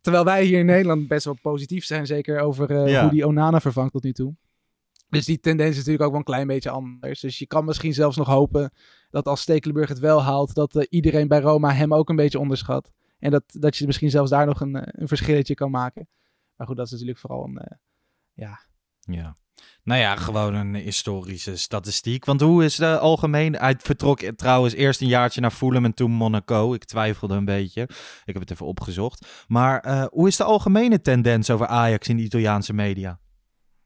Terwijl 0.00 0.24
wij 0.24 0.44
hier 0.44 0.58
in 0.58 0.66
Nederland 0.66 1.08
best 1.08 1.24
wel 1.24 1.38
positief 1.42 1.84
zijn, 1.84 2.06
zeker 2.06 2.40
over 2.40 2.88
Ja. 2.88 3.02
hoe 3.02 3.10
die 3.10 3.26
Onana 3.26 3.60
vervangt 3.60 3.92
tot 3.92 4.02
nu 4.02 4.12
toe. 4.12 4.34
Dus 5.08 5.24
die 5.24 5.40
tendens 5.40 5.70
is 5.70 5.76
natuurlijk 5.76 6.02
ook 6.04 6.10
wel 6.10 6.18
een 6.18 6.24
klein 6.24 6.46
beetje 6.46 6.70
anders. 6.70 7.20
Dus 7.20 7.38
je 7.38 7.46
kan 7.46 7.64
misschien 7.64 7.94
zelfs 7.94 8.16
nog 8.16 8.26
hopen 8.26 8.72
dat 9.10 9.26
als 9.26 9.40
Stekelenburg 9.40 9.88
het 9.88 9.98
wel 9.98 10.22
haalt, 10.22 10.54
dat 10.54 10.86
iedereen 10.90 11.28
bij 11.28 11.40
Roma 11.40 11.72
hem 11.72 11.94
ook 11.94 12.08
een 12.08 12.16
beetje 12.16 12.38
onderschat. 12.38 12.90
En 13.18 13.30
dat, 13.30 13.42
dat 13.46 13.76
je 13.76 13.86
misschien 13.86 14.10
zelfs 14.10 14.30
daar 14.30 14.46
nog 14.46 14.60
een, 14.60 15.00
een 15.00 15.08
verschilletje 15.08 15.54
kan 15.54 15.70
maken. 15.70 16.08
Maar 16.60 16.68
goed, 16.68 16.78
dat 16.78 16.86
is 16.86 16.92
natuurlijk 16.92 17.18
vooral 17.18 17.44
een, 17.44 17.58
eh, 17.58 17.76
ja, 18.32 18.60
Ja. 19.00 19.36
Nou 19.82 20.00
ja, 20.00 20.16
gewoon 20.16 20.54
een 20.54 20.74
historische 20.74 21.56
statistiek. 21.56 22.24
Want 22.24 22.40
hoe 22.40 22.64
is 22.64 22.76
de 22.76 22.98
algemeen... 22.98 23.54
Hij 23.54 23.74
vertrok 23.78 24.20
trouwens 24.20 24.74
eerst 24.74 25.00
een 25.00 25.08
jaartje 25.08 25.40
naar 25.40 25.50
Fulham 25.50 25.84
en 25.84 25.94
toen 25.94 26.10
Monaco. 26.10 26.74
Ik 26.74 26.84
twijfelde 26.84 27.34
een 27.34 27.44
beetje. 27.44 27.82
Ik 28.24 28.32
heb 28.32 28.40
het 28.40 28.50
even 28.50 28.66
opgezocht. 28.66 29.44
Maar 29.48 29.80
eh, 29.80 30.04
hoe 30.10 30.28
is 30.28 30.36
de 30.36 30.44
algemene 30.44 31.00
tendens 31.00 31.50
over 31.50 31.66
Ajax 31.66 32.08
in 32.08 32.16
de 32.16 32.22
Italiaanse 32.22 32.72
media? 32.72 33.18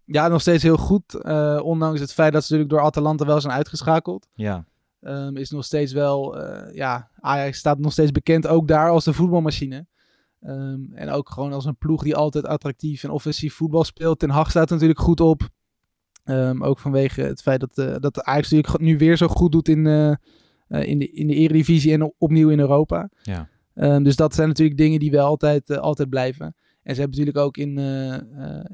ja, 0.05 0.29
nog 0.29 0.41
steeds 0.41 0.63
heel 0.63 0.77
goed. 0.77 1.15
eh, 1.15 1.61
ondanks 1.63 2.01
het 2.01 2.13
feit 2.13 2.33
dat 2.33 2.45
ze 2.45 2.53
natuurlijk 2.53 2.79
door 2.79 2.89
Atalanta 2.89 3.27
wel 3.27 3.41
zijn 3.41 3.53
uitgeschakeld. 3.53 4.29
Ja. 4.35 4.65
Ehm, 5.01 5.37
is 5.37 5.51
nog 5.51 5.65
steeds 5.65 5.93
wel, 5.93 6.43
ja, 6.73 7.11
Ajax 7.21 7.59
staat 7.59 7.79
nog 7.79 7.93
steeds 7.93 8.11
bekend 8.11 8.47
ook 8.47 8.69
daar 8.69 8.91
als 8.91 9.05
de 9.05 9.13
voetbalmachine. 9.13 9.87
Ehm, 10.45 10.93
en 10.93 11.11
ook 11.11 11.31
gewoon 11.31 11.53
als 11.53 11.65
een 11.65 11.77
ploeg 11.77 12.03
die 12.03 12.17
altijd 12.17 12.47
attractief 12.47 13.05
en 13.05 13.11
offensief 13.11 13.55
voetbal 13.55 13.85
speelt. 13.85 14.19
Ten 14.19 14.31
Hag 14.31 14.51
staat 14.51 14.71
natuurlijk 14.71 15.01
goed 15.01 15.21
op. 15.21 15.49
Ehm, 16.25 16.63
ook 16.63 16.79
vanwege 16.79 17.23
het 17.23 17.43
feit 17.43 17.61
dat, 17.61 17.79
eh 17.79 17.95
dat 17.99 18.23
Ajax 18.23 18.51
natuurlijk 18.51 18.83
nu 18.83 18.99
weer 18.99 19.17
zo 19.17 19.29
goed 19.29 19.53
doet 19.53 19.69
in, 19.69 19.87
eh, 19.87 20.11
eh, 20.11 20.17
in, 20.69 20.99
de, 20.99 21.11
in 21.11 21.27
de 21.27 21.35
Eredivisie 21.35 21.93
en 21.93 22.15
opnieuw 22.19 22.49
in 22.49 22.59
Europa. 22.59 23.11
Ja. 23.23 23.49
Ehm, 23.75 24.03
dus 24.03 24.17
dat 24.17 24.35
zijn 24.35 24.49
natuurlijk 24.49 24.79
dingen 24.79 24.99
die 24.99 25.11
wel 25.11 25.27
altijd, 25.27 25.79
altijd 25.79 26.09
blijven. 26.09 26.47
En 26.83 26.95
ze 26.95 27.01
hebben 27.01 27.19
natuurlijk 27.19 27.47
ook 27.47 27.57
in, 27.57 27.79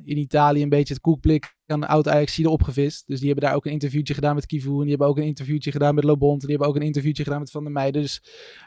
in 0.04 0.16
Italië 0.16 0.62
een 0.62 0.68
beetje 0.68 0.94
het 0.94 1.02
koekblik 1.02 1.56
aan 1.66 1.80
de 1.80 1.86
oud 1.86 2.08
Ajax 2.08 2.46
opgevist. 2.46 3.06
Dus 3.06 3.18
die 3.18 3.28
hebben 3.28 3.48
daar 3.48 3.56
ook 3.56 3.66
een 3.66 3.72
interviewtje 3.72 4.14
gedaan 4.14 4.34
met 4.34 4.46
Kivu. 4.46 4.72
En 4.72 4.80
die 4.80 4.88
hebben 4.88 5.06
ook 5.06 5.16
een 5.16 5.24
interviewtje 5.24 5.70
gedaan 5.70 5.94
met 5.94 6.04
Lobont. 6.04 6.40
En 6.40 6.46
die 6.48 6.56
hebben 6.56 6.68
ook 6.68 6.76
een 6.76 6.86
interviewtje 6.86 7.22
gedaan 7.22 7.38
met 7.38 7.50
Van 7.50 7.62
der 7.62 7.72
Meijden. 7.72 8.02
Dus 8.02 8.22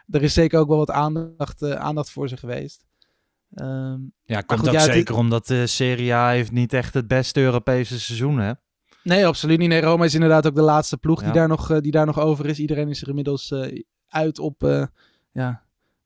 er 0.10 0.24
is 0.24 0.34
zeker 0.34 0.60
ook 0.60 0.68
wel 0.68 0.78
wat 0.78 0.92
aandacht, 0.92 1.64
aandacht 1.64 2.12
voor 2.12 2.30
ze 2.30 2.38
geweest. 2.38 2.86
Ehm, 3.54 3.98
Ja, 4.24 4.42
komt 4.42 4.60
goed, 4.60 4.72
ja, 4.72 4.82
het- 4.82 4.92
zeker 4.94 5.16
omdat 5.16 5.48
de 5.48 5.68
Serie 5.68 6.14
A 6.14 6.30
heeft 6.30 6.52
niet 6.52 6.74
echt 6.74 6.94
het 6.94 7.08
beste 7.08 7.40
Europese 7.42 8.00
seizoen, 8.00 8.38
hè? 8.40 8.52
Nee, 9.04 9.28
absoluut 9.28 9.58
niet. 9.60 9.68
Nee, 9.70 9.82
Roma 9.82 10.04
is 10.06 10.14
inderdaad 10.14 10.48
ook 10.48 10.56
de 10.56 10.62
laatste 10.62 10.98
ploeg 10.98 11.20
Ja. 11.20 11.26
die, 11.26 11.34
daar 11.34 11.48
nog, 11.48 11.72
eh, 11.72 11.78
die 11.80 11.92
daar 11.92 12.06
nog 12.06 12.20
over 12.20 12.46
is. 12.46 12.60
Iedereen 12.60 12.90
is 12.90 13.02
er 13.02 13.08
inmiddels 13.08 13.52
eh, 13.52 13.82
uit 14.08 14.40
op 14.40 14.64
eh, 14.64 14.86
ja, 15.32 15.64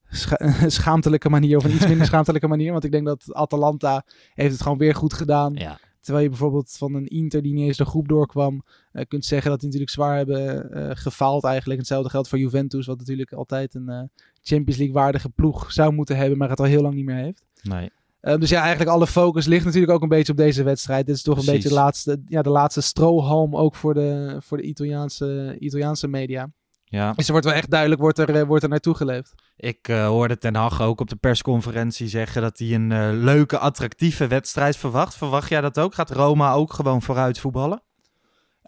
scha- 0.09 0.39
schaamtelijke 0.69 1.29
manier 1.29 1.57
of 1.57 1.63
een 1.63 1.73
iets 1.75 1.87
minder 1.87 2.07
schaamtelijke 2.11 2.47
manier. 2.47 2.71
Want 2.71 2.83
ik 2.83 2.91
denk 2.91 3.05
dat 3.05 3.33
Atalanta 3.33 4.03
heeft 4.33 4.51
het 4.53 4.61
gewoon 4.61 4.77
weer 4.77 4.95
goed 4.95 5.13
gedaan. 5.13 5.53
Ja. 5.53 5.79
Terwijl 6.07 6.25
je 6.25 6.31
bijvoorbeeld 6.31 6.75
van 6.77 6.93
een 6.93 7.07
Inter 7.07 7.41
die 7.41 7.53
niet 7.53 7.67
eens 7.67 7.77
de 7.77 7.85
groep 7.85 8.07
doorkwam, 8.07 8.63
eh, 8.91 9.05
kunt 9.07 9.25
zeggen 9.25 9.49
dat 9.49 9.59
die 9.59 9.69
natuurlijk 9.69 9.95
zwaar 9.95 10.17
hebben 10.17 10.71
eh, 10.71 10.89
gefaald 10.93 11.43
eigenlijk. 11.43 11.79
Hetzelfde 11.79 12.09
geldt 12.09 12.27
voor 12.27 12.39
Juventus, 12.39 12.85
wat 12.85 12.97
natuurlijk 12.97 13.31
altijd 13.31 13.75
een 13.75 13.89
eh, 13.89 14.01
Champions 14.41 14.77
League 14.77 14.95
waardige 14.95 15.29
ploeg 15.29 15.71
zou 15.71 15.93
moeten 15.93 16.17
hebben, 16.17 16.37
maar 16.37 16.49
het 16.49 16.59
al 16.59 16.65
heel 16.65 16.81
lang 16.81 16.93
niet 16.93 17.05
meer 17.05 17.15
heeft. 17.15 17.43
Nee. 17.61 17.91
Eh, 18.19 18.37
dus 18.37 18.49
ja, 18.49 18.61
eigenlijk 18.61 18.89
alle 18.89 19.07
focus 19.07 19.45
ligt 19.45 19.65
natuurlijk 19.65 19.91
ook 19.91 20.01
een 20.01 20.07
beetje 20.07 20.31
op 20.31 20.37
deze 20.37 20.63
wedstrijd. 20.63 21.05
Dit 21.05 21.15
is 21.15 21.21
toch 21.21 21.37
een 21.37 21.53
beetje 21.53 21.69
de 21.69 21.75
laatste, 21.75 22.21
ja, 22.27 22.41
de 22.41 22.49
laatste 22.49 22.81
strohalm 22.81 23.55
ook 23.55 23.75
voor 23.75 23.93
de, 23.93 24.37
voor 24.39 24.57
de 24.57 24.63
Italiaanse, 24.63 25.55
Italiaanse 25.59 26.07
media. 26.07 26.49
Ja. 26.89 27.11
Dus 27.13 27.25
er 27.25 27.31
wordt 27.31 27.45
wel 27.47 27.55
echt 27.55 27.69
duidelijk, 27.71 28.01
wordt 28.01 28.17
er, 28.17 28.35
eh, 28.35 28.43
wordt 28.43 28.63
er 28.63 28.69
naartoe 28.69 28.95
geleefd. 28.95 29.33
Ik 29.55 29.87
eh, 29.87 30.07
hoorde 30.07 30.37
Ten 30.37 30.55
Hag 30.55 30.81
ook 30.81 30.99
op 31.01 31.09
de 31.09 31.15
persconferentie 31.15 32.07
zeggen 32.07 32.41
dat 32.41 32.57
hij 32.57 32.73
een 32.73 32.91
eh, 32.91 33.09
leuke, 33.13 33.57
attractieve 33.57 34.27
wedstrijd 34.27 34.77
verwacht. 34.77 35.15
Verwacht 35.15 35.49
jij 35.49 35.61
dat 35.61 35.79
ook? 35.79 35.93
Gaat 35.93 36.11
Roma 36.11 36.51
ook 36.53 36.73
gewoon 36.73 37.01
vooruit 37.01 37.39
voetballen? 37.39 37.81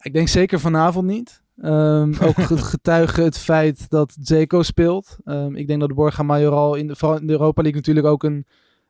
Ik 0.01 0.13
denk 0.13 0.27
zeker 0.27 0.59
vanavond 0.59 1.05
niet. 1.07 1.43
Ehm, 1.61 2.13
ook 2.21 2.41
ge- 2.47 2.57
getuige 2.57 3.21
het 3.21 3.37
feit 3.37 3.89
dat 3.89 4.17
Zeko 4.21 4.63
speelt. 4.63 5.17
Ehm, 5.23 5.55
ik 5.55 5.67
denk 5.67 5.79
dat 5.79 5.93
Borja 5.93 6.23
Majoral 6.23 6.75
in 6.75 6.87
de, 6.87 7.17
in 7.19 7.27
de 7.27 7.33
Europa 7.33 7.61
League 7.61 7.79
natuurlijk 7.79 8.07
ook 8.07 8.23
een... 8.23 8.45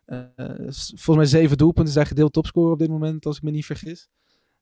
eh, 0.05 0.25
s- 0.67 0.93
volgens 0.95 1.15
mij 1.31 1.41
zeven 1.41 1.57
doelpunten 1.57 1.91
is 1.93 1.95
hij 1.99 2.05
gedeeld 2.05 2.33
topscorer 2.33 2.71
op 2.73 2.79
dit 2.79 2.89
moment, 2.89 3.25
als 3.25 3.37
ik 3.37 3.43
me 3.43 3.51
niet 3.51 3.65
vergis. 3.65 4.09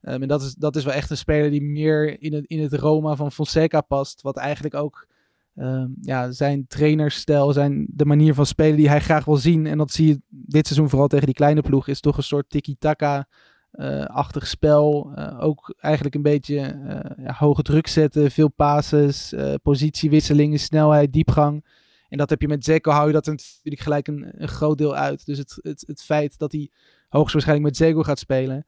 Ehm, 0.02 0.22
en 0.22 0.28
dat 0.28 0.42
is, 0.42 0.54
dat 0.54 0.76
is 0.76 0.84
wel 0.84 0.94
echt 0.94 1.10
een 1.10 1.18
speler 1.18 1.52
die 1.52 1.62
meer 1.62 2.22
in 2.22 2.34
het, 2.34 2.46
in 2.46 2.62
het 2.62 2.74
Roma 2.74 3.16
van 3.16 3.32
Fonseca 3.32 3.82
past. 3.82 4.22
Wat 4.22 4.38
eigenlijk 4.38 4.76
ook 4.76 5.08
ehm, 5.56 5.88
ja, 6.02 6.32
zijn 6.32 6.68
trainerstijl, 6.68 7.54
zijn, 7.54 7.88
de 7.90 8.06
manier 8.06 8.34
van 8.34 8.46
spelen 8.46 8.78
die 8.78 8.90
hij 8.90 9.02
graag 9.02 9.26
wil 9.26 9.38
zien. 9.38 9.68
En 9.68 9.78
dat 9.78 9.92
zie 9.92 10.08
je 10.08 10.22
dit 10.30 10.68
seizoen 10.68 10.90
vooral 10.90 11.08
tegen 11.08 11.26
die 11.26 11.36
kleine 11.36 11.62
ploeg. 11.62 11.88
Is 11.88 12.00
toch 12.00 12.18
een 12.18 12.24
soort 12.24 12.50
tiki-taka 12.50 13.28
eh, 13.72 14.30
spel. 14.32 15.12
Eh, 15.16 15.44
ook 15.44 15.76
eigenlijk 15.78 16.16
een 16.16 16.22
beetje 16.22 16.60
eh, 16.60 17.26
ja, 17.26 17.34
hoge 17.34 17.62
druk 17.62 17.88
zetten, 17.88 18.32
veel 18.32 18.50
passes, 18.50 19.34
positiewisselingen, 19.64 20.60
snelheid, 20.60 21.14
diepgang. 21.14 21.66
En 22.10 22.18
dat 22.18 22.30
heb 22.30 22.42
je 22.42 22.48
met 22.48 22.64
Zeko, 22.64 22.92
hou 22.92 23.08
je 23.08 23.14
dat 23.14 23.26
natuurlijk 23.26 23.80
gelijk 23.80 24.08
een, 24.08 24.28
een 24.32 24.48
groot 24.48 24.78
deel 24.78 24.96
uit. 24.96 25.26
Dus 25.26 25.38
het, 25.38 25.60
het, 25.62 25.84
het 25.88 26.02
feit 26.02 26.38
dat 26.38 26.52
hij 26.52 26.70
hoogstwaarschijnlijk 27.10 27.68
met 27.68 27.78
Zeko 27.78 28.04
gaat 28.04 28.20
spelen, 28.20 28.66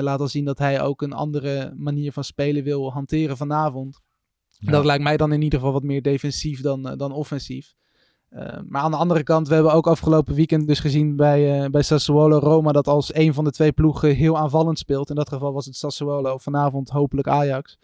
laat 0.00 0.20
al 0.20 0.28
zien 0.28 0.44
dat 0.44 0.58
hij 0.58 0.82
ook 0.82 1.02
een 1.02 1.12
andere 1.12 1.72
manier 1.76 2.12
van 2.12 2.24
spelen 2.24 2.64
wil 2.64 2.92
hanteren 2.92 3.36
vanavond. 3.36 4.00
Ja. 4.48 4.70
Dat 4.70 4.84
lijkt 4.84 5.02
mij 5.02 5.16
dan 5.16 5.32
in 5.32 5.42
ieder 5.42 5.58
geval 5.58 5.74
wat 5.74 5.82
meer 5.82 6.02
defensief 6.02 6.60
dan, 6.60 6.88
eh, 6.88 6.96
dan 6.96 7.12
offensief. 7.12 7.74
Eh, 8.28 8.58
maar 8.66 8.82
aan 8.82 8.90
de 8.90 8.96
andere 8.96 9.22
kant, 9.22 9.48
we 9.48 9.54
hebben 9.54 9.72
ook 9.72 9.86
afgelopen 9.86 10.34
weekend 10.34 10.66
dus 10.66 10.78
gezien 10.80 11.16
bij, 11.16 11.62
eh, 11.64 11.70
bij 11.70 11.82
Sassuolo 11.82 12.38
Roma 12.38 12.72
dat 12.72 12.86
als 12.88 13.14
een 13.14 13.34
van 13.34 13.44
de 13.44 13.50
twee 13.50 13.72
ploegen 13.72 14.14
heel 14.14 14.38
aanvallend 14.38 14.78
speelt. 14.78 15.10
In 15.10 15.14
dat 15.16 15.28
geval 15.28 15.52
was 15.52 15.66
het 15.66 15.76
Sassuolo, 15.76 16.38
vanavond 16.38 16.88
hopelijk 16.88 17.28
Ajax. 17.28 17.78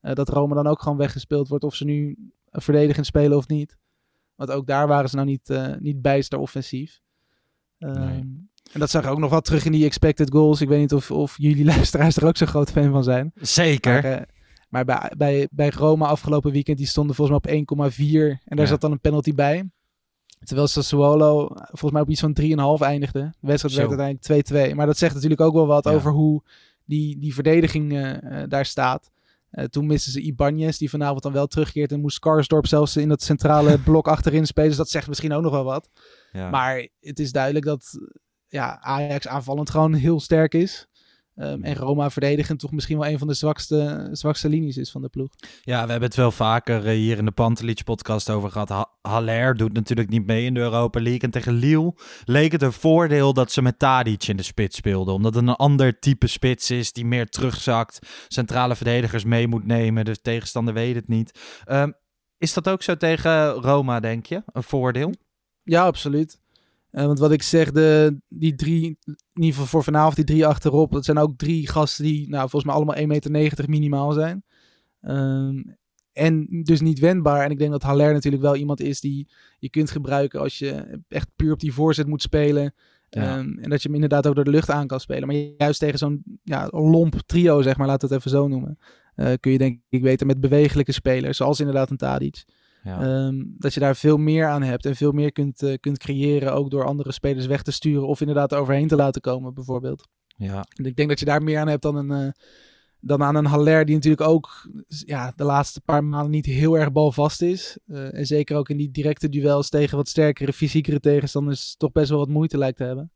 eh, 0.00 0.14
dat 0.14 0.28
Roma 0.28 0.54
dan 0.54 0.66
ook 0.66 0.82
gewoon 0.82 0.98
weggespeeld 0.98 1.48
wordt 1.48 1.64
of 1.64 1.74
ze 1.74 1.84
nu 1.84 2.16
verdedigend 2.50 3.06
spelen 3.06 3.36
of 3.36 3.48
niet. 3.48 3.76
Want 4.34 4.50
ook 4.50 4.66
daar 4.66 4.88
waren 4.88 5.08
ze 5.08 5.16
nou 5.16 5.28
niet, 5.28 5.50
eh, 5.50 5.74
niet 5.78 6.02
bijster 6.02 6.38
offensief. 6.38 7.00
Ehm, 7.78 8.26
En 8.72 8.80
dat 8.80 8.90
zag 8.90 9.06
ook 9.06 9.18
nog 9.18 9.30
wel 9.30 9.40
terug 9.40 9.64
in 9.64 9.72
die 9.72 9.84
expected 9.84 10.30
goals. 10.30 10.60
Ik 10.60 10.68
weet 10.68 10.80
niet 10.80 10.92
of, 10.92 11.10
of 11.10 11.34
jullie 11.38 11.64
luisteraars 11.74 12.16
er 12.16 12.26
ook 12.26 12.36
zo'n 12.36 12.46
groot 12.46 12.70
fan 12.70 12.90
van 12.90 13.04
zijn. 13.04 13.32
Zeker. 13.34 13.92
Maar, 14.02 14.04
eh, 14.12 14.22
maar 14.68 14.84
bij, 14.84 15.12
bij, 15.16 15.48
bij 15.50 15.70
Roma 15.70 16.06
afgelopen 16.06 16.52
weekend, 16.52 16.78
die 16.78 16.86
stonden 16.86 17.16
volgens 17.16 17.40
mij 17.44 17.54
op 17.54 17.90
1,4. 17.90 18.40
En 18.44 18.56
daar 18.56 18.64
Ja. 18.64 18.70
zat 18.70 18.80
dan 18.80 18.92
een 18.92 19.00
penalty 19.00 19.34
bij. 19.34 19.68
Terwijl 20.44 20.68
Sassuolo 20.68 21.46
volgens 21.54 21.92
mij 21.92 22.00
op 22.00 22.08
iets 22.10 22.20
van 22.20 22.32
3,5 22.78 22.82
eindigde. 22.86 23.20
De 23.40 23.46
wedstrijd 23.46 23.74
werd 23.76 24.00
uiteindelijk 24.00 24.72
2-2. 24.72 24.74
Maar 24.76 24.86
dat 24.86 24.98
zegt 24.98 25.14
natuurlijk 25.14 25.40
ook 25.40 25.54
wel 25.54 25.66
wat 25.66 25.84
Ja. 25.84 25.90
over 25.92 26.10
hoe 26.12 26.42
die, 26.84 27.18
die 27.18 27.34
verdediging 27.34 27.92
eh, 27.92 28.42
eh, 28.42 28.48
daar 28.48 28.66
staat. 28.66 29.10
Toen 29.70 29.86
misten 29.86 30.12
ze 30.12 30.20
Ibanez, 30.20 30.76
die 30.78 30.90
vanavond 30.90 31.22
dan 31.22 31.32
wel 31.32 31.46
terugkeert. 31.46 31.92
En 31.92 32.00
moest 32.00 32.18
Karsdorp 32.18 32.66
zelfs 32.66 32.96
in 32.96 33.08
dat 33.08 33.22
centrale 33.22 33.78
blok 33.84 34.08
achterin 34.08 34.46
spelen. 34.46 34.68
Dus 34.68 34.78
dat 34.78 34.88
zegt 34.90 35.08
misschien 35.08 35.32
ook 35.32 35.42
nog 35.42 35.52
wel 35.52 35.64
wat. 35.64 35.88
Ja. 36.32 36.50
Maar 36.50 36.88
het 37.00 37.18
is 37.18 37.32
duidelijk 37.32 37.64
dat 37.64 37.98
ja, 38.54 38.78
Ajax 38.80 39.28
aanvallend 39.28 39.70
gewoon 39.70 39.94
heel 39.94 40.20
sterk 40.20 40.54
is. 40.54 40.88
Ehm, 41.34 41.62
en 41.62 41.74
Roma 41.74 42.10
verdedigend 42.10 42.58
toch 42.60 42.72
misschien 42.72 42.98
wel 42.98 43.08
een 43.08 43.18
van 43.18 43.28
de 43.28 43.34
zwakste, 43.34 44.08
zwakste 44.12 44.48
linies 44.48 44.76
is 44.76 44.90
van 44.90 45.02
de 45.02 45.08
ploeg. 45.08 45.28
Ja, 45.62 45.84
we 45.84 45.90
hebben 45.90 46.08
het 46.08 46.16
wel 46.16 46.30
vaker 46.30 46.86
eh, 46.86 46.92
hier 46.92 47.18
in 47.18 47.24
de 47.24 47.30
Pantelich 47.30 47.84
podcast 47.84 48.30
over 48.30 48.50
gehad. 48.50 48.68
Ha 48.68 48.92
Haller 49.02 49.56
doet 49.56 49.72
natuurlijk 49.72 50.08
niet 50.08 50.26
mee 50.26 50.44
in 50.44 50.54
de 50.54 50.60
Europa 50.60 51.00
League. 51.00 51.20
En 51.20 51.30
tegen 51.30 51.52
Lille 51.52 51.94
leek 52.24 52.52
het 52.52 52.62
een 52.62 52.72
voordeel 52.72 53.32
dat 53.32 53.52
ze 53.52 53.62
met 53.62 53.78
Tadic 53.78 54.24
in 54.24 54.36
de 54.36 54.42
spits 54.42 54.76
speelden. 54.76 55.14
Omdat 55.14 55.34
het 55.34 55.46
een 55.46 55.54
ander 55.54 55.98
type 55.98 56.26
spits 56.26 56.70
is 56.70 56.92
die 56.92 57.04
meer 57.04 57.26
terugzakt. 57.26 57.98
Centrale 58.28 58.76
verdedigers 58.76 59.24
mee 59.24 59.48
moet 59.48 59.66
nemen. 59.66 60.04
De 60.04 60.20
tegenstander 60.20 60.74
weet 60.74 60.94
het 60.94 61.08
niet. 61.08 61.40
Ehm, 61.64 61.90
is 62.38 62.52
dat 62.52 62.68
ook 62.68 62.82
zo 62.82 62.96
tegen 62.96 63.50
Roma, 63.50 64.00
denk 64.00 64.26
je? 64.26 64.42
Een 64.46 64.62
voordeel? 64.62 65.12
Ja, 65.62 65.84
absoluut. 65.84 66.42
Eh, 66.94 67.06
want 67.06 67.18
wat 67.18 67.32
ik 67.32 67.42
zeg, 67.42 67.72
de, 67.72 68.16
die 68.28 68.54
drie, 68.54 68.98
in 69.04 69.16
ieder 69.34 69.50
geval 69.52 69.66
voor 69.66 69.84
vanavond, 69.84 70.16
die 70.16 70.24
drie 70.24 70.46
achterop, 70.46 70.92
dat 70.92 71.04
zijn 71.04 71.18
ook 71.18 71.36
drie 71.36 71.68
gasten 71.68 72.04
die 72.04 72.28
nou, 72.28 72.48
volgens 72.48 72.64
mij 72.64 72.74
allemaal 72.74 73.20
1,90 73.20 73.30
meter 73.30 73.68
minimaal 73.68 74.12
zijn. 74.12 74.44
Ehm, 75.00 75.62
en 76.12 76.46
dus 76.62 76.80
niet 76.80 76.98
wendbaar. 76.98 77.44
En 77.44 77.50
ik 77.50 77.58
denk 77.58 77.70
dat 77.70 77.82
Haller 77.82 78.12
natuurlijk 78.12 78.42
wel 78.42 78.56
iemand 78.56 78.80
is 78.80 79.00
die 79.00 79.28
je 79.58 79.70
kunt 79.70 79.90
gebruiken 79.90 80.40
als 80.40 80.58
je 80.58 81.00
echt 81.08 81.28
puur 81.36 81.52
op 81.52 81.60
die 81.60 81.72
voorzet 81.72 82.06
moet 82.06 82.22
spelen. 82.22 82.74
Ja. 83.10 83.38
Ehm, 83.38 83.58
en 83.58 83.70
dat 83.70 83.82
je 83.82 83.86
hem 83.88 83.94
inderdaad 83.94 84.26
ook 84.26 84.34
door 84.34 84.44
de 84.44 84.50
lucht 84.50 84.70
aan 84.70 84.86
kan 84.86 85.00
spelen. 85.00 85.26
Maar 85.26 85.36
juist 85.36 85.80
tegen 85.80 85.98
zo'n 85.98 86.22
ja, 86.42 86.68
lomp 86.70 87.20
trio, 87.26 87.62
zeg 87.62 87.76
maar, 87.76 87.86
laten 87.86 88.08
we 88.08 88.14
het 88.14 88.24
even 88.24 88.38
zo 88.38 88.48
noemen. 88.48 88.78
eh, 89.14 89.32
kun 89.40 89.52
je 89.52 89.58
denk 89.58 89.80
ik 89.88 90.02
weten 90.02 90.26
met 90.26 90.40
bewegelijke 90.40 90.92
spelers, 90.92 91.36
zoals 91.36 91.60
inderdaad 91.60 91.90
een 91.90 91.96
Tadic. 91.96 92.44
Ja. 92.84 93.00
Ehm, 93.00 93.42
dat 93.58 93.74
je 93.74 93.80
daar 93.80 93.96
veel 93.96 94.16
meer 94.16 94.46
aan 94.46 94.62
hebt 94.62 94.86
en 94.86 94.96
veel 94.96 95.12
meer 95.12 95.32
kunt, 95.32 95.62
eh, 95.62 95.74
kunt 95.80 95.98
creëren. 95.98 96.54
Ook 96.54 96.70
door 96.70 96.84
andere 96.84 97.12
spelers 97.12 97.46
weg 97.46 97.62
te 97.62 97.72
sturen 97.72 98.06
of 98.06 98.20
inderdaad 98.20 98.52
er 98.52 98.58
overheen 98.58 98.88
te 98.88 98.96
laten 98.96 99.20
komen, 99.20 99.54
bijvoorbeeld. 99.54 100.08
ja. 100.36 100.64
En 100.76 100.84
ik 100.84 100.96
denk 100.96 101.08
dat 101.08 101.18
je 101.18 101.24
daar 101.24 101.42
meer 101.42 101.58
aan 101.58 101.68
hebt 101.68 101.82
dan, 101.82 101.96
een, 101.96 102.10
eh, 102.10 102.32
dan 103.00 103.22
aan 103.22 103.34
een 103.34 103.46
Haller, 103.46 103.84
die 103.84 103.94
natuurlijk 103.94 104.28
ook 104.28 104.70
ja, 104.86 105.32
de 105.36 105.44
laatste 105.44 105.80
paar 105.80 106.04
maanden 106.04 106.30
niet 106.30 106.46
heel 106.46 106.78
erg 106.78 106.92
balvast 106.92 107.42
is. 107.42 107.78
Eh, 107.86 108.18
en 108.18 108.26
zeker 108.26 108.56
ook 108.56 108.68
in 108.68 108.76
die 108.76 108.90
directe 108.90 109.28
duels 109.28 109.68
tegen 109.68 109.96
wat 109.96 110.08
sterkere, 110.08 110.52
fysiekere 110.52 111.00
tegenstanders 111.00 111.76
toch 111.76 111.92
best 111.92 112.08
wel 112.08 112.18
wat 112.18 112.28
moeite 112.28 112.58
lijkt 112.58 112.76
te 112.76 112.84
hebben. 112.84 113.12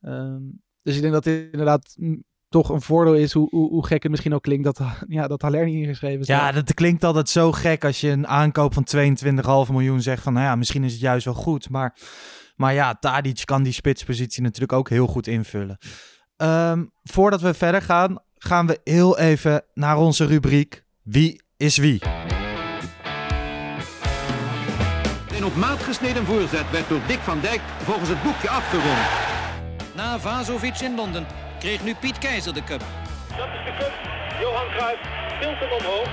Ehm, 0.00 0.42
dus 0.82 0.94
ik 0.96 1.00
denk 1.00 1.12
dat 1.12 1.24
dit 1.24 1.48
inderdaad 1.52 1.96
toch 2.50 2.68
een 2.68 2.80
voordeel 2.80 3.14
is, 3.14 3.32
hoe, 3.32 3.48
hoe, 3.50 3.68
hoe 3.68 3.86
gek 3.86 4.02
het 4.02 4.10
misschien 4.10 4.34
ook 4.34 4.42
klinkt, 4.42 4.64
dat, 4.64 4.80
ja, 5.08 5.26
dat 5.26 5.42
Haller 5.42 5.64
niet 5.64 5.82
ingeschreven 5.82 6.24
staat. 6.24 6.40
Ja, 6.40 6.52
dat 6.52 6.74
klinkt 6.74 7.04
altijd 7.04 7.28
zo 7.28 7.52
gek 7.52 7.84
als 7.84 8.00
je 8.00 8.08
een 8.08 8.26
aankoop 8.26 8.74
van 8.74 8.86
22,5 8.96 9.72
miljoen 9.72 10.02
zegt 10.02 10.22
van, 10.22 10.32
nou 10.32 10.44
ja, 10.46 10.56
misschien 10.56 10.84
is 10.84 10.92
het 10.92 11.00
juist 11.00 11.24
wel 11.24 11.34
goed. 11.34 11.70
Maar, 11.70 11.96
maar 12.56 12.74
ja, 12.74 12.94
Tadic 12.94 13.42
kan 13.44 13.62
die 13.62 13.72
spitspositie 13.72 14.42
natuurlijk 14.42 14.72
ook 14.72 14.88
heel 14.88 15.06
goed 15.06 15.26
invullen. 15.26 15.78
Ehm, 16.36 16.84
voordat 17.02 17.40
we 17.40 17.54
verder 17.54 17.82
gaan, 17.82 18.18
gaan 18.34 18.66
we 18.66 18.80
heel 18.84 19.18
even 19.18 19.62
naar 19.74 19.98
onze 19.98 20.26
rubriek 20.26 20.84
Wie 21.02 21.42
is 21.56 21.76
wie? 21.76 22.02
Een 25.36 25.44
op 25.44 25.56
maat 25.56 25.82
gesneden 25.82 26.24
voorzet 26.24 26.70
werd 26.70 26.88
door 26.88 27.00
Dick 27.06 27.18
van 27.18 27.40
Dijk 27.40 27.60
volgens 27.60 28.08
het 28.08 28.22
boekje 28.22 28.48
afgerond. 28.48 28.98
Na 29.96 30.18
Vazovic 30.18 30.80
in 30.80 30.94
Londen 30.94 31.49
kreeg 31.60 31.84
nu 31.84 31.94
Piet 31.94 32.18
Keizer 32.18 32.54
de 32.54 32.64
cup. 32.64 32.84
Dat 33.28 33.46
is 33.46 33.64
de 33.64 33.74
cup. 33.78 33.92
Johan 34.40 34.68
Cruijff 34.76 35.00
tilt 35.40 35.58
hem 35.58 35.72
omhoog. 35.78 36.08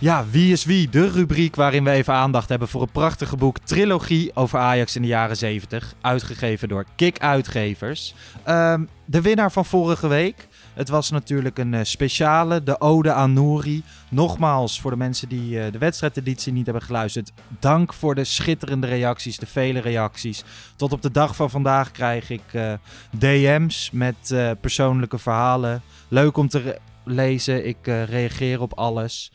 Ja, 0.00 0.24
Wie 0.30 0.52
is 0.52 0.64
wie? 0.64 0.88
De 0.88 1.10
rubriek 1.10 1.56
waarin 1.56 1.84
we 1.84 1.90
even 1.90 2.14
aandacht 2.14 2.48
hebben 2.48 2.68
voor 2.68 2.82
een 2.82 2.90
prachtige 2.92 3.36
boek 3.36 3.58
Trilogie 3.58 4.30
over 4.34 4.58
Ajax 4.58 4.96
in 4.96 5.02
de 5.02 5.08
jaren 5.08 5.36
70. 5.36 5.94
Uitgegeven 6.00 6.68
door 6.68 6.84
Kik 6.96 7.18
Uitgevers. 7.18 8.14
Ehm, 8.44 8.84
de 9.04 9.20
winnaar 9.20 9.52
van 9.52 9.64
vorige 9.64 10.08
week. 10.08 10.48
Het 10.78 10.88
was 10.88 11.10
natuurlijk 11.10 11.58
een 11.58 11.74
eh, 11.74 11.84
speciale, 11.84 12.62
de 12.62 12.80
Ode 12.80 13.12
aan 13.12 13.32
Nouri. 13.32 13.82
Nogmaals, 14.08 14.80
voor 14.80 14.90
de 14.90 14.96
mensen 14.96 15.28
die 15.28 15.60
eh, 15.60 15.72
de 15.72 15.78
wedstrijdeditie 15.78 16.52
niet 16.52 16.64
hebben 16.64 16.82
geluisterd. 16.82 17.32
Dank 17.58 17.92
voor 17.92 18.14
de 18.14 18.24
schitterende 18.24 18.86
reacties, 18.86 19.38
de 19.38 19.46
vele 19.46 19.78
reacties. 19.78 20.44
Tot 20.76 20.92
op 20.92 21.02
de 21.02 21.10
dag 21.10 21.36
van 21.36 21.50
vandaag 21.50 21.90
krijg 21.90 22.30
ik 22.30 22.42
eh, 22.52 22.72
DM's 23.18 23.90
met 23.92 24.34
persoonlijke 24.60 25.18
verhalen. 25.18 25.82
Leuk 26.08 26.36
om 26.36 26.48
te 26.48 26.78
lezen. 27.04 27.66
Ik 27.66 27.86
reageer 27.86 28.60
op 28.60 28.72
alles. 28.78 29.32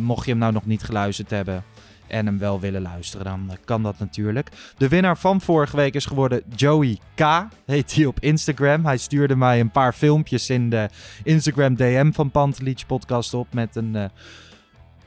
Mocht 0.00 0.24
je 0.24 0.30
hem 0.30 0.40
nou 0.40 0.52
nog 0.52 0.66
niet 0.66 0.82
geluisterd 0.82 1.30
hebben 1.30 1.64
en 2.12 2.26
hem 2.26 2.38
wel 2.38 2.60
willen 2.60 2.82
luisteren, 2.82 3.24
dan 3.24 3.56
kan 3.64 3.82
dat 3.82 3.98
natuurlijk. 3.98 4.48
De 4.76 4.88
winnaar 4.88 5.18
van 5.18 5.40
vorige 5.40 5.76
week 5.76 5.94
is 5.94 6.06
geworden 6.06 6.42
Joey 6.54 6.98
K. 7.14 7.46
Heet 7.66 7.94
hij 7.94 8.06
op 8.06 8.20
Instagram. 8.20 8.84
Hij 8.84 8.96
stuurde 8.96 9.36
mij 9.36 9.60
een 9.60 9.70
paar 9.70 9.92
filmpjes 9.92 10.50
in 10.50 10.70
de 10.70 10.88
Instagram 11.22 11.74
DM 11.74 12.12
van 12.12 12.30
Pantelic 12.30 12.82
podcast 12.86 13.34
op 13.34 13.46
met 13.52 13.76
een... 13.76 13.96
eh, 13.96 14.04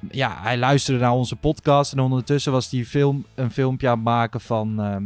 ja, 0.10 0.38
hij 0.42 0.58
luisterde 0.58 1.00
naar 1.00 1.12
onze 1.12 1.36
podcast 1.36 1.92
en 1.92 2.00
ondertussen 2.00 2.52
was 2.52 2.72
hij 2.72 2.86
film, 2.86 3.26
een 3.36 3.52
filmpje 3.52 3.88
aan 3.88 3.96
het 3.96 4.04
maken 4.04 4.42
van 4.42 4.80
ehm, 4.82 5.04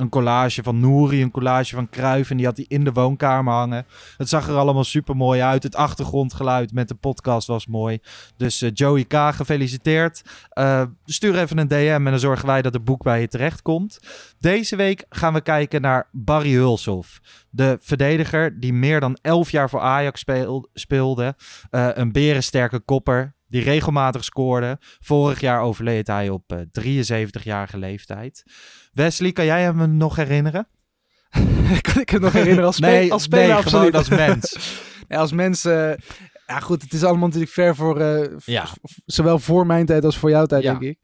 een 0.00 0.08
collage 0.08 0.62
van 0.62 0.80
Nouri, 0.80 1.22
een 1.22 1.30
collage 1.30 1.74
van 1.74 1.88
Kruif 1.88 2.30
en 2.30 2.36
die 2.36 2.46
had 2.46 2.56
hij 2.56 2.66
in 2.68 2.84
de 2.84 2.92
woonkamer 2.92 3.52
hangen. 3.52 3.86
Het 4.16 4.28
zag 4.28 4.48
er 4.48 4.56
allemaal 4.56 4.84
super 4.84 5.16
mooi 5.16 5.40
uit. 5.40 5.62
Het 5.62 5.76
achtergrondgeluid 5.76 6.72
met 6.72 6.88
de 6.88 6.94
podcast 6.94 7.46
was 7.46 7.66
mooi. 7.66 7.98
Dus 8.36 8.62
eh, 8.62 8.70
Joey 8.74 9.04
K, 9.04 9.14
gefeliciteerd. 9.14 10.22
Eh, 10.48 10.82
stuur 11.04 11.38
even 11.38 11.58
een 11.58 11.68
DM 11.68 12.02
en 12.04 12.04
dan 12.04 12.18
zorgen 12.18 12.46
wij 12.46 12.62
dat 12.62 12.74
het 12.74 12.84
boek 12.84 13.02
bij 13.02 13.20
je 13.20 13.28
terecht 13.28 13.62
komt. 13.62 13.98
Deze 14.38 14.76
week 14.76 15.04
gaan 15.08 15.32
we 15.32 15.40
kijken 15.40 15.80
naar 15.80 16.08
Barry 16.12 16.52
Hulshoff. 16.52 17.20
De 17.50 17.78
verdediger 17.80 18.60
die 18.60 18.72
meer 18.72 19.00
dan 19.00 19.18
11 19.22 19.50
jaar 19.50 19.70
voor 19.70 19.80
Ajax 19.80 20.20
speel- 20.20 20.68
speelde. 20.74 21.34
Eh, 21.70 21.88
een 21.92 22.12
berensterke 22.12 22.78
kopper 22.78 23.34
die 23.50 23.62
regelmatig 23.62 24.24
scoorde. 24.24 24.76
Vorig 24.80 25.40
jaar 25.40 25.60
overleed 25.60 26.06
hij 26.06 26.28
op 26.28 26.52
eh, 26.52 26.58
73-jarige 27.40 27.78
leeftijd. 27.78 28.42
Wesley, 28.92 29.32
kan 29.32 29.44
jij 29.44 29.62
hem 29.62 29.96
nog 29.96 30.16
herinneren? 30.16 30.68
kan 31.92 32.00
ik 32.02 32.08
het 32.10 32.20
nog 32.22 32.32
herinneren 32.32 32.64
als, 32.64 32.76
spe- 32.82 32.86
Nee, 32.86 33.12
als 33.12 33.22
speler 33.22 33.46
nee, 33.46 33.54
absoluut. 33.56 33.94
als 33.94 34.08
mens. 34.08 34.56
nee, 35.08 35.18
als 35.18 35.32
mens, 35.32 35.64
eh, 35.64 35.92
ja 36.46 36.60
goed, 36.60 36.82
het 36.82 36.92
is 36.92 37.04
allemaal 37.04 37.26
natuurlijk 37.26 37.52
ver 37.52 37.74
voor, 37.76 38.00
eh, 38.00 38.36
Ja. 38.44 38.66
zowel 39.06 39.38
voor 39.38 39.66
mijn 39.66 39.86
tijd 39.86 40.04
als 40.04 40.18
voor 40.18 40.30
jouw 40.30 40.46
tijd, 40.46 40.62
Ja. 40.62 40.70
denk 40.70 40.82
ik. 40.82 40.98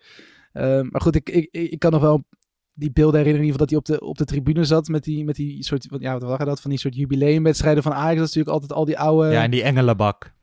Eh, 0.53 0.81
maar 0.81 1.01
goed, 1.01 1.15
ik, 1.15 1.29
ik, 1.31 1.49
ik 1.51 1.79
kan 1.79 1.93
nog 1.93 2.01
wel 2.01 2.25
die 2.73 2.93
beelden 2.93 3.19
herinneren 3.21 3.49
in 3.49 3.53
ieder 3.53 3.67
geval 3.67 3.81
dat 3.85 3.91
hij 3.91 3.97
op 3.99 4.01
de, 4.01 4.07
op 4.07 4.19
de 4.19 4.25
tribune 4.35 4.65
zat 4.65 4.89
met 4.89 5.05
die, 5.05 5.25
met 5.25 5.35
die 5.35 5.65
soort, 5.65 5.87
ja, 5.99 6.13
wat 6.13 6.23
waren 6.23 6.47
dat, 6.47 6.61
van 6.61 6.71
die 6.71 6.79
soort 6.79 6.95
jubileumwedstrijden 6.95 7.83
van 7.83 7.93
Ajax. 7.93 8.19
Dat 8.19 8.29
is 8.29 8.35
natuurlijk 8.35 8.53
altijd 8.55 8.73
al 8.73 8.85
die 8.85 8.99
oude... 8.99 9.31
Ja, 9.31 9.43
en 9.43 9.51
die 9.51 9.63
engelenbak. 9.63 10.35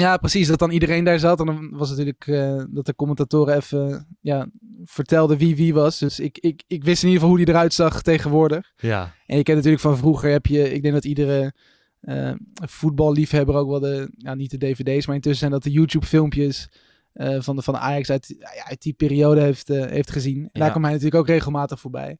Ja, 0.00 0.16
precies. 0.16 0.48
Dat 0.48 0.58
dan 0.58 0.70
iedereen 0.70 1.04
daar 1.04 1.18
zat. 1.18 1.40
En 1.40 1.46
dan 1.46 1.70
was 1.70 1.88
het 1.88 1.98
natuurlijk 1.98 2.26
eh, 2.26 2.64
dat 2.74 2.86
de 2.86 2.94
commentatoren 2.94 3.56
even 3.56 4.16
ja, 4.20 4.48
vertelden 4.84 5.38
wie 5.38 5.56
wie 5.56 5.74
was. 5.74 5.98
Dus 5.98 6.20
ik, 6.20 6.38
ik, 6.38 6.62
ik 6.66 6.84
wist 6.84 7.02
in 7.02 7.08
ieder 7.08 7.22
geval 7.22 7.28
hoe 7.28 7.44
die 7.44 7.54
eruit 7.54 7.74
zag 7.74 8.02
tegenwoordig. 8.02 8.72
Ja. 8.76 9.14
En 9.26 9.36
je 9.36 9.42
kent 9.42 9.56
natuurlijk 9.56 9.82
van 9.82 9.96
vroeger 9.96 10.30
heb 10.30 10.46
je, 10.46 10.72
ik 10.72 10.82
denk 10.82 10.94
dat 10.94 11.04
iedere 11.04 11.54
eh, 12.00 12.32
voetballiefhebber 12.54 13.54
ook 13.54 13.68
wel 13.68 13.80
de, 13.80 14.10
ja, 14.16 14.34
niet 14.34 14.50
de 14.50 14.58
dvd's, 14.58 15.06
maar 15.06 15.14
intussen 15.14 15.40
zijn 15.40 15.50
dat 15.50 15.62
de 15.62 15.70
YouTube 15.70 16.06
filmpjes 16.06 16.68
eh, 17.12 17.40
van, 17.40 17.56
de, 17.56 17.62
van 17.62 17.76
Ajax 17.76 18.10
uit, 18.10 18.34
ja, 18.38 18.64
uit 18.64 18.82
die 18.82 18.92
periode 18.92 19.40
heeft, 19.40 19.68
heeft 19.68 20.10
gezien. 20.10 20.48
En 20.52 20.60
daar 20.60 20.70
kwam 20.70 20.82
hij 20.82 20.92
natuurlijk 20.92 21.20
ook 21.20 21.28
regelmatig 21.28 21.80
voorbij. 21.80 22.18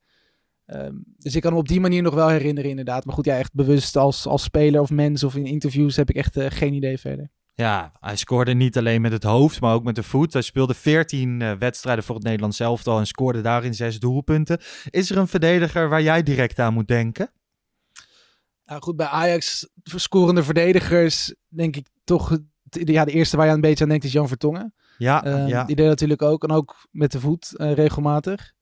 Ehm, 0.66 0.94
dus 1.16 1.34
ik 1.34 1.42
kan 1.42 1.50
hem 1.50 1.60
op 1.60 1.68
die 1.68 1.80
manier 1.80 2.02
nog 2.02 2.14
wel 2.14 2.28
herinneren 2.28 2.70
inderdaad. 2.70 3.04
Maar 3.04 3.14
goed, 3.14 3.24
ja, 3.24 3.38
echt 3.38 3.54
bewust 3.54 3.96
als, 3.96 4.26
als 4.26 4.42
speler 4.42 4.80
of 4.80 4.90
mens 4.90 5.24
of 5.24 5.36
in 5.36 5.46
interviews 5.46 5.96
heb 5.96 6.10
ik 6.10 6.16
echt 6.16 6.36
geen 6.40 6.72
idee 6.72 6.98
verder. 6.98 7.30
Ja, 7.60 7.92
hij 8.00 8.16
scoorde 8.16 8.54
niet 8.54 8.78
alleen 8.78 9.00
met 9.00 9.12
het 9.12 9.22
hoofd, 9.22 9.60
maar 9.60 9.74
ook 9.74 9.84
met 9.84 9.94
de 9.94 10.02
voet. 10.02 10.32
Hij 10.32 10.42
speelde 10.42 10.74
14 10.74 11.42
eh, 11.42 11.52
wedstrijden 11.58 12.04
voor 12.04 12.14
het 12.14 12.24
Nederlands 12.24 12.60
elftal 12.60 12.98
en 12.98 13.06
scoorde 13.06 13.40
daarin 13.40 13.74
zes 13.74 13.98
doelpunten. 13.98 14.60
Is 14.90 15.10
er 15.10 15.16
een 15.16 15.28
verdediger 15.28 15.88
waar 15.88 16.02
jij 16.02 16.22
direct 16.22 16.58
aan 16.58 16.72
moet 16.72 16.88
denken? 16.88 17.30
Nou 18.64 18.82
goed, 18.82 18.96
bij 18.96 19.06
Ajax 19.06 19.68
scorende 19.82 20.42
verdedigers 20.42 21.34
denk 21.48 21.76
ik 21.76 21.86
toch... 22.04 22.38
Ja, 22.70 23.04
de 23.04 23.12
eerste 23.12 23.36
waar 23.36 23.46
je 23.46 23.52
een 23.52 23.60
beetje 23.60 23.84
aan 23.84 23.90
denkt 23.90 24.04
is 24.04 24.12
Jan 24.12 24.28
Vertongen. 24.28 24.74
Ja, 24.98 25.24
Ehm, 25.24 25.46
ja. 25.46 25.64
Die 25.64 25.76
deed 25.76 25.86
natuurlijk 25.86 26.22
ook. 26.22 26.44
En 26.44 26.50
ook 26.50 26.86
met 26.90 27.12
de 27.12 27.20
voet 27.20 27.56
eh, 27.56 27.72
regelmatig. 27.72 28.52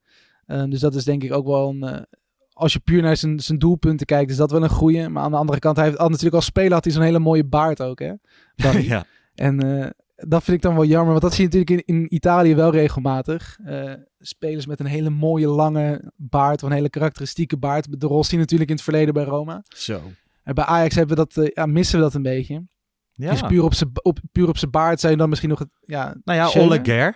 Ehm, 0.45 0.69
dus 0.69 0.79
dat 0.79 0.95
is 0.95 1.03
denk 1.03 1.23
ik 1.23 1.33
ook 1.33 1.45
wel 1.45 1.69
een... 1.69 2.07
als 2.59 2.73
je 2.73 2.79
puur 2.79 3.01
naar 3.01 3.17
zijn, 3.17 3.39
zijn 3.39 3.57
doelpunten 3.57 4.05
kijkt, 4.05 4.31
is 4.31 4.37
dat 4.37 4.51
wel 4.51 4.63
een 4.63 4.69
goeie. 4.69 5.09
Maar 5.09 5.23
aan 5.23 5.31
de 5.31 5.37
andere 5.37 5.59
kant, 5.59 5.75
hij 5.75 5.85
heeft 5.85 5.97
had 5.97 6.09
natuurlijk 6.09 6.35
als 6.35 6.45
speler 6.45 6.73
had 6.73 6.83
hij 6.83 6.93
zo'n 6.93 7.03
hele 7.03 7.19
mooie 7.19 7.45
baard 7.45 7.81
ook, 7.81 7.99
hè? 7.99 8.13
Ja. 8.81 9.05
En 9.35 9.59
eh, 9.59 9.89
dat 10.15 10.43
vind 10.43 10.57
ik 10.57 10.63
dan 10.63 10.75
wel 10.75 10.85
jammer, 10.85 11.09
want 11.09 11.21
dat 11.21 11.33
zie 11.33 11.49
je 11.49 11.57
natuurlijk 11.57 11.87
in, 11.87 11.95
in 11.95 12.15
Italië 12.15 12.55
wel 12.55 12.71
regelmatig. 12.71 13.57
Eh, 13.65 13.93
spelers 14.19 14.65
met 14.65 14.79
een 14.79 14.85
hele 14.85 15.09
mooie 15.09 15.47
lange 15.47 16.11
baard, 16.15 16.63
of 16.63 16.69
een 16.69 16.75
hele 16.75 16.89
karakteristieke 16.89 17.57
baard. 17.57 17.99
De 18.01 18.07
Rossi 18.07 18.37
natuurlijk 18.37 18.69
in 18.69 18.75
het 18.75 18.85
verleden 18.85 19.13
bij 19.13 19.23
Roma. 19.23 19.63
Zo. 19.67 20.01
En 20.43 20.55
bij 20.55 20.65
Ajax 20.65 20.95
hebben 20.95 21.17
we 21.17 21.23
dat, 21.23 21.45
eh, 21.45 21.51
ja, 21.53 21.65
missen 21.65 21.97
we 21.97 22.03
dat 22.03 22.13
een 22.13 22.21
beetje. 22.21 22.63
Ja. 23.11 23.29
Dus 23.29 23.41
puur 23.41 23.63
op 23.63 23.73
zijn 23.73 23.89
op, 24.01 24.19
puur 24.31 24.47
op 24.47 24.57
zijn 24.57 24.71
baard 24.71 25.01
je 25.01 25.17
dan 25.17 25.29
misschien 25.29 25.49
nog 25.49 25.59
het... 25.59 25.69
Ja, 25.81 26.15
Nou 26.23 26.37
ja. 26.37 26.61
Ole. 26.61 27.15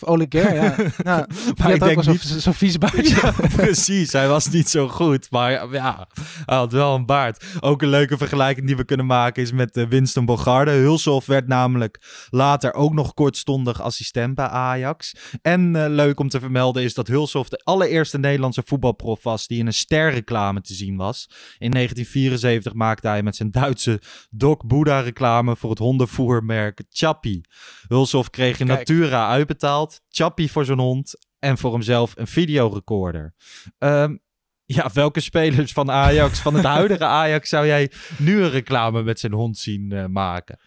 Of 0.00 0.08
Ole 0.08 0.26
Ger, 0.28 0.54
ja. 0.64 0.74
Maar 1.04 1.26
had 1.56 1.74
ik 1.74 1.82
ook 1.82 1.88
denk 1.88 2.02
zo'n 2.02 2.12
niet- 2.12 2.22
zo'n 2.42 2.54
vies 2.54 2.78
baardje. 2.78 3.14
Ja, 3.22 3.32
precies. 3.64 4.12
Hij 4.12 4.28
was 4.28 4.48
niet 4.48 4.68
zo 4.68 4.88
goed. 4.88 5.30
Maar 5.30 5.72
ja, 5.72 6.08
hij 6.46 6.56
had 6.56 6.72
wel 6.72 6.94
een 6.94 7.06
baard. 7.06 7.44
Ook 7.60 7.82
een 7.82 7.88
leuke 7.88 8.16
vergelijking 8.16 8.66
die 8.66 8.76
we 8.76 8.84
kunnen 8.84 9.06
maken 9.06 9.42
is 9.42 9.52
met 9.52 9.76
eh, 9.76 9.84
Winston 9.88 10.24
Bogarde. 10.24 10.70
Hulshoff 10.70 11.26
werd 11.26 11.48
namelijk 11.48 12.26
later 12.30 12.74
ook 12.74 12.92
nog 12.94 13.14
kortstondig 13.14 13.80
assistent 13.82 14.34
bij 14.34 14.46
Ajax. 14.48 15.14
En 15.42 15.76
eh, 15.76 15.88
leuk 15.88 16.20
om 16.20 16.28
te 16.28 16.40
vermelden 16.40 16.82
is 16.82 16.94
dat 16.94 17.06
Hulshoff 17.06 17.48
de 17.48 17.60
allereerste 17.64 18.18
Nederlandse 18.18 18.62
voetbalprof 18.64 19.22
was 19.22 19.46
die 19.46 19.58
in 19.58 19.66
een 19.66 19.72
sterreclame 19.74 20.60
te 20.60 20.74
zien 20.74 20.96
was. 20.96 21.26
In 21.58 21.70
1974 21.70 22.74
maakte 22.74 23.08
hij 23.08 23.22
met 23.22 23.36
zijn 23.36 23.50
Duitse 23.50 24.00
Doc 24.30 24.56
Buddha 24.66 25.00
reclame 25.00 25.56
voor 25.56 25.70
het 25.70 25.78
hondenvoermerk 25.78 26.82
Chappie. 26.90 27.40
Hulshoff 27.88 28.30
kreeg 28.30 28.60
in 28.60 28.66
Kijk. 28.66 28.78
Natura 28.78 29.28
uitbetaald 29.28 29.85
betaald, 29.86 30.00
chappie 30.08 30.50
voor 30.50 30.64
zijn 30.64 30.78
hond 30.78 31.18
en 31.38 31.58
voor 31.58 31.72
hemzelf 31.72 32.12
een 32.16 32.26
videorecorder. 32.26 33.34
Ehm, 33.78 34.16
ja, 34.64 34.90
welke 34.92 35.20
spelers 35.20 35.72
van 35.72 35.90
Ajax, 35.90 36.38
van 36.38 36.54
het 36.54 36.64
huidige 36.76 37.04
Ajax, 37.04 37.48
zou 37.48 37.66
jij 37.66 37.90
nu 38.18 38.42
een 38.42 38.50
reclame 38.50 39.02
met 39.02 39.20
zijn 39.20 39.32
hond 39.32 39.58
zien 39.58 39.90
uh, 39.92 40.06
maken? 40.06 40.58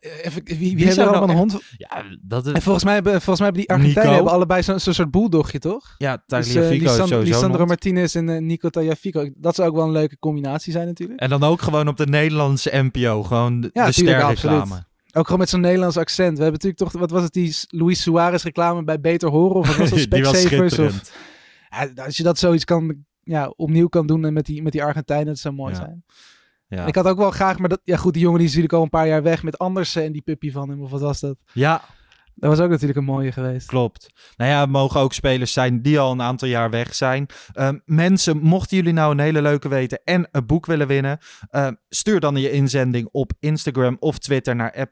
Even, 0.00 0.44
wie, 0.44 0.76
wie, 0.76 1.00
allemaal 1.00 1.20
nou 1.20 1.30
een 1.30 1.36
hond? 1.36 1.60
Ja, 1.76 2.04
dat 2.22 2.46
is... 2.46 2.52
En 2.52 2.62
volgens 2.62 2.84
mij 2.84 2.94
hebben, 2.94 3.12
volgens 3.12 3.38
mij 3.38 3.46
hebben 3.46 3.66
die 3.66 3.70
Argentijnen 3.70 4.14
hebben 4.14 4.32
allebei 4.32 4.62
zo'n 4.62 4.80
zo 4.80 4.92
soort 4.92 5.10
boeldogje, 5.10 5.58
toch? 5.58 5.94
Ja, 5.98 6.22
Tagliafico 6.26 6.96
dus, 6.96 7.10
uh, 7.10 7.18
Lisandro 7.18 7.66
Martinez 7.66 8.16
en 8.16 8.28
uh, 8.28 8.40
Nico 8.40 8.68
Tagliafico. 8.68 9.30
Dat 9.36 9.54
zou 9.54 9.68
ook 9.68 9.74
wel 9.74 9.84
een 9.84 9.92
leuke 9.92 10.18
combinatie 10.18 10.72
zijn 10.72 10.86
natuurlijk. 10.86 11.20
En 11.20 11.28
dan 11.28 11.42
ook 11.42 11.62
gewoon 11.62 11.88
op 11.88 11.96
de 11.96 12.06
Nederlandse 12.06 12.70
NPO, 12.72 13.22
gewoon 13.22 13.60
de, 13.60 13.70
ja, 13.72 13.86
de 13.86 13.92
sterreclame. 13.92 14.86
Ook 15.16 15.24
gewoon 15.24 15.38
met 15.38 15.48
zo'n 15.48 15.60
Nederlands 15.60 15.96
accent. 15.96 16.36
We 16.36 16.42
hebben 16.42 16.60
natuurlijk 16.62 16.92
toch, 16.92 17.00
wat 17.00 17.10
was 17.10 17.22
het, 17.22 17.32
die 17.32 17.56
Luis 17.68 18.02
Suarez 18.02 18.42
reclame 18.42 18.84
bij 18.84 19.00
Beter 19.00 19.28
Horen? 19.28 19.56
Of 19.56 19.66
wat 19.66 19.76
was 19.76 19.90
dat, 19.90 19.98
Specsavers? 19.98 20.78
of, 20.78 21.12
ja, 21.68 22.04
als 22.04 22.16
je 22.16 22.22
dat 22.22 22.38
zoiets 22.38 22.64
kan, 22.64 23.04
ja, 23.22 23.52
opnieuw 23.56 23.88
kan 23.88 24.06
doen 24.06 24.32
met 24.32 24.46
die, 24.46 24.62
met 24.62 24.72
die 24.72 24.82
Argentijnen, 24.82 25.26
dat 25.26 25.38
zou 25.38 25.54
mooi 25.54 25.72
ja. 25.72 25.78
zijn. 25.78 26.04
Ja. 26.68 26.86
Ik 26.86 26.94
had 26.94 27.06
ook 27.06 27.18
wel 27.18 27.30
graag, 27.30 27.58
maar 27.58 27.68
dat, 27.68 27.80
ja 27.84 27.96
goed, 27.96 28.12
die 28.12 28.22
jongen 28.22 28.38
die 28.38 28.48
is 28.48 28.54
natuurlijk 28.54 28.78
al 28.78 28.82
een 28.84 28.98
paar 28.98 29.06
jaar 29.06 29.22
weg 29.22 29.42
met 29.42 29.58
Andersen 29.58 30.02
en 30.02 30.12
die 30.12 30.22
puppy 30.22 30.50
van 30.50 30.68
hem, 30.68 30.82
of 30.82 30.90
wat 30.90 31.00
was 31.00 31.20
dat? 31.20 31.36
Ja. 31.52 31.82
Dat 32.38 32.50
was 32.50 32.60
ook 32.60 32.70
natuurlijk 32.70 32.98
een 32.98 33.04
mooie 33.04 33.32
geweest. 33.32 33.66
Klopt. 33.66 34.12
Nou 34.36 34.50
ja, 34.50 34.60
het 34.60 34.70
mogen 34.70 35.00
ook 35.00 35.12
spelers 35.12 35.52
zijn 35.52 35.82
die 35.82 35.98
al 35.98 36.12
een 36.12 36.22
aantal 36.22 36.48
jaar 36.48 36.70
weg 36.70 36.94
zijn. 36.94 37.26
Uh, 37.54 37.70
mensen, 37.84 38.38
mochten 38.38 38.76
jullie 38.76 38.92
nou 38.92 39.12
een 39.12 39.18
hele 39.18 39.42
leuke 39.42 39.68
weten 39.68 40.00
en 40.04 40.28
een 40.30 40.46
boek 40.46 40.66
willen 40.66 40.86
winnen, 40.86 41.18
uh, 41.50 41.68
stuur 41.88 42.20
dan 42.20 42.36
je 42.36 42.50
inzending 42.50 43.08
op 43.10 43.32
Instagram 43.38 43.96
of 43.98 44.18
Twitter 44.18 44.56
naar 44.56 44.90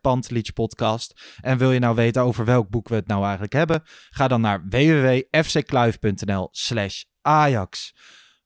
Podcast. 0.54 1.37
En 1.40 1.59
wil 1.59 1.72
je 1.72 1.78
nou 1.78 1.94
weten 1.94 2.22
over 2.22 2.44
welk 2.44 2.68
boek 2.68 2.88
we 2.88 2.94
het 2.94 3.07
nou 3.07 3.22
eigenlijk 3.22 3.52
hebben, 3.52 3.83
ga 4.11 4.28
dan 4.28 4.40
naar 4.40 4.68
www.fckluif.nl 4.68 6.48
slash 6.50 7.04
Ajax. 7.20 7.94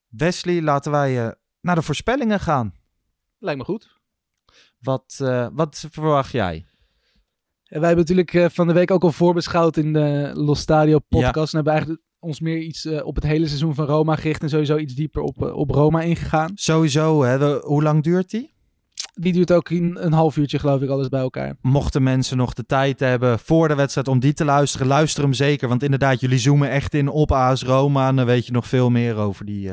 Wesley, 0.09 0.63
laten 0.63 0.91
wij 0.91 1.25
uh, 1.25 1.31
naar 1.61 1.75
de 1.75 1.83
voorspellingen 1.83 2.41
gaan. 2.41 2.75
Lijkt 3.39 3.59
me 3.59 3.65
goed. 3.65 4.01
Wat, 4.79 5.19
uh, 5.23 5.49
wat 5.53 5.87
verwacht 5.91 6.33
jij? 6.33 6.68
Wij 7.69 7.87
hebben 7.87 7.97
natuurlijk 7.97 8.33
uh, 8.33 8.47
van 8.51 8.67
de 8.67 8.73
week 8.73 8.91
ook 8.91 9.03
al 9.03 9.13
voorbeschouwd 9.13 9.77
in 9.77 9.93
de 9.93 10.31
Los 10.35 10.61
Stadio 10.61 10.99
podcast. 10.99 11.35
Ja. 11.35 11.43
En 11.43 11.65
hebben 11.65 11.73
eigenlijk 11.73 12.03
ons 12.19 12.41
meer 12.41 12.59
iets 12.59 12.85
uh, 12.85 13.07
op 13.07 13.15
het 13.15 13.25
hele 13.25 13.47
seizoen 13.47 13.75
van 13.75 13.87
Roma 13.87 14.17
gericht. 14.17 14.43
En 14.43 14.49
sowieso 14.49 14.77
iets 14.77 14.95
dieper 14.95 15.23
op, 15.23 15.43
op 15.43 15.71
Roma 15.71 16.01
ingegaan. 16.01 16.51
Sowieso, 16.55 17.23
hè? 17.23 17.59
Hoe 17.59 17.83
lang 17.83 18.03
duurt 18.03 18.31
die? 18.31 18.57
Die 19.15 19.33
duurt 19.33 19.53
ook 19.53 19.71
in 19.71 19.97
een 20.01 20.13
half 20.13 20.37
uurtje, 20.37 20.59
geloof 20.59 20.83
ik, 20.83 20.89
alles 20.89 21.09
bij 21.09 21.21
elkaar. 21.21 21.57
Mochten 21.61 22.03
mensen 22.03 22.37
nog 22.37 22.53
de 22.53 22.67
tijd 22.67 23.01
hebben 23.01 23.39
voor 23.39 23.69
de 23.69 23.75
wedstrijd 23.75 24.09
om 24.09 24.19
die 24.19 24.33
te 24.33 24.45
luisteren, 24.45 24.87
luister 24.87 25.23
hem 25.23 25.33
zeker. 25.33 25.69
Want 25.69 25.83
inderdaad, 25.83 26.21
jullie 26.21 26.39
zoomen 26.39 26.71
echt 26.71 26.95
in 26.95 27.09
op 27.09 27.33
AS 27.33 27.63
Roma. 27.63 28.09
En 28.09 28.17
dan 28.17 28.27
weet 28.27 28.47
je 28.47 28.53
nog 28.53 28.67
veel 28.67 28.91
meer 28.91 29.17
over 29.17 29.45
die 29.45 29.67
uh, 29.67 29.73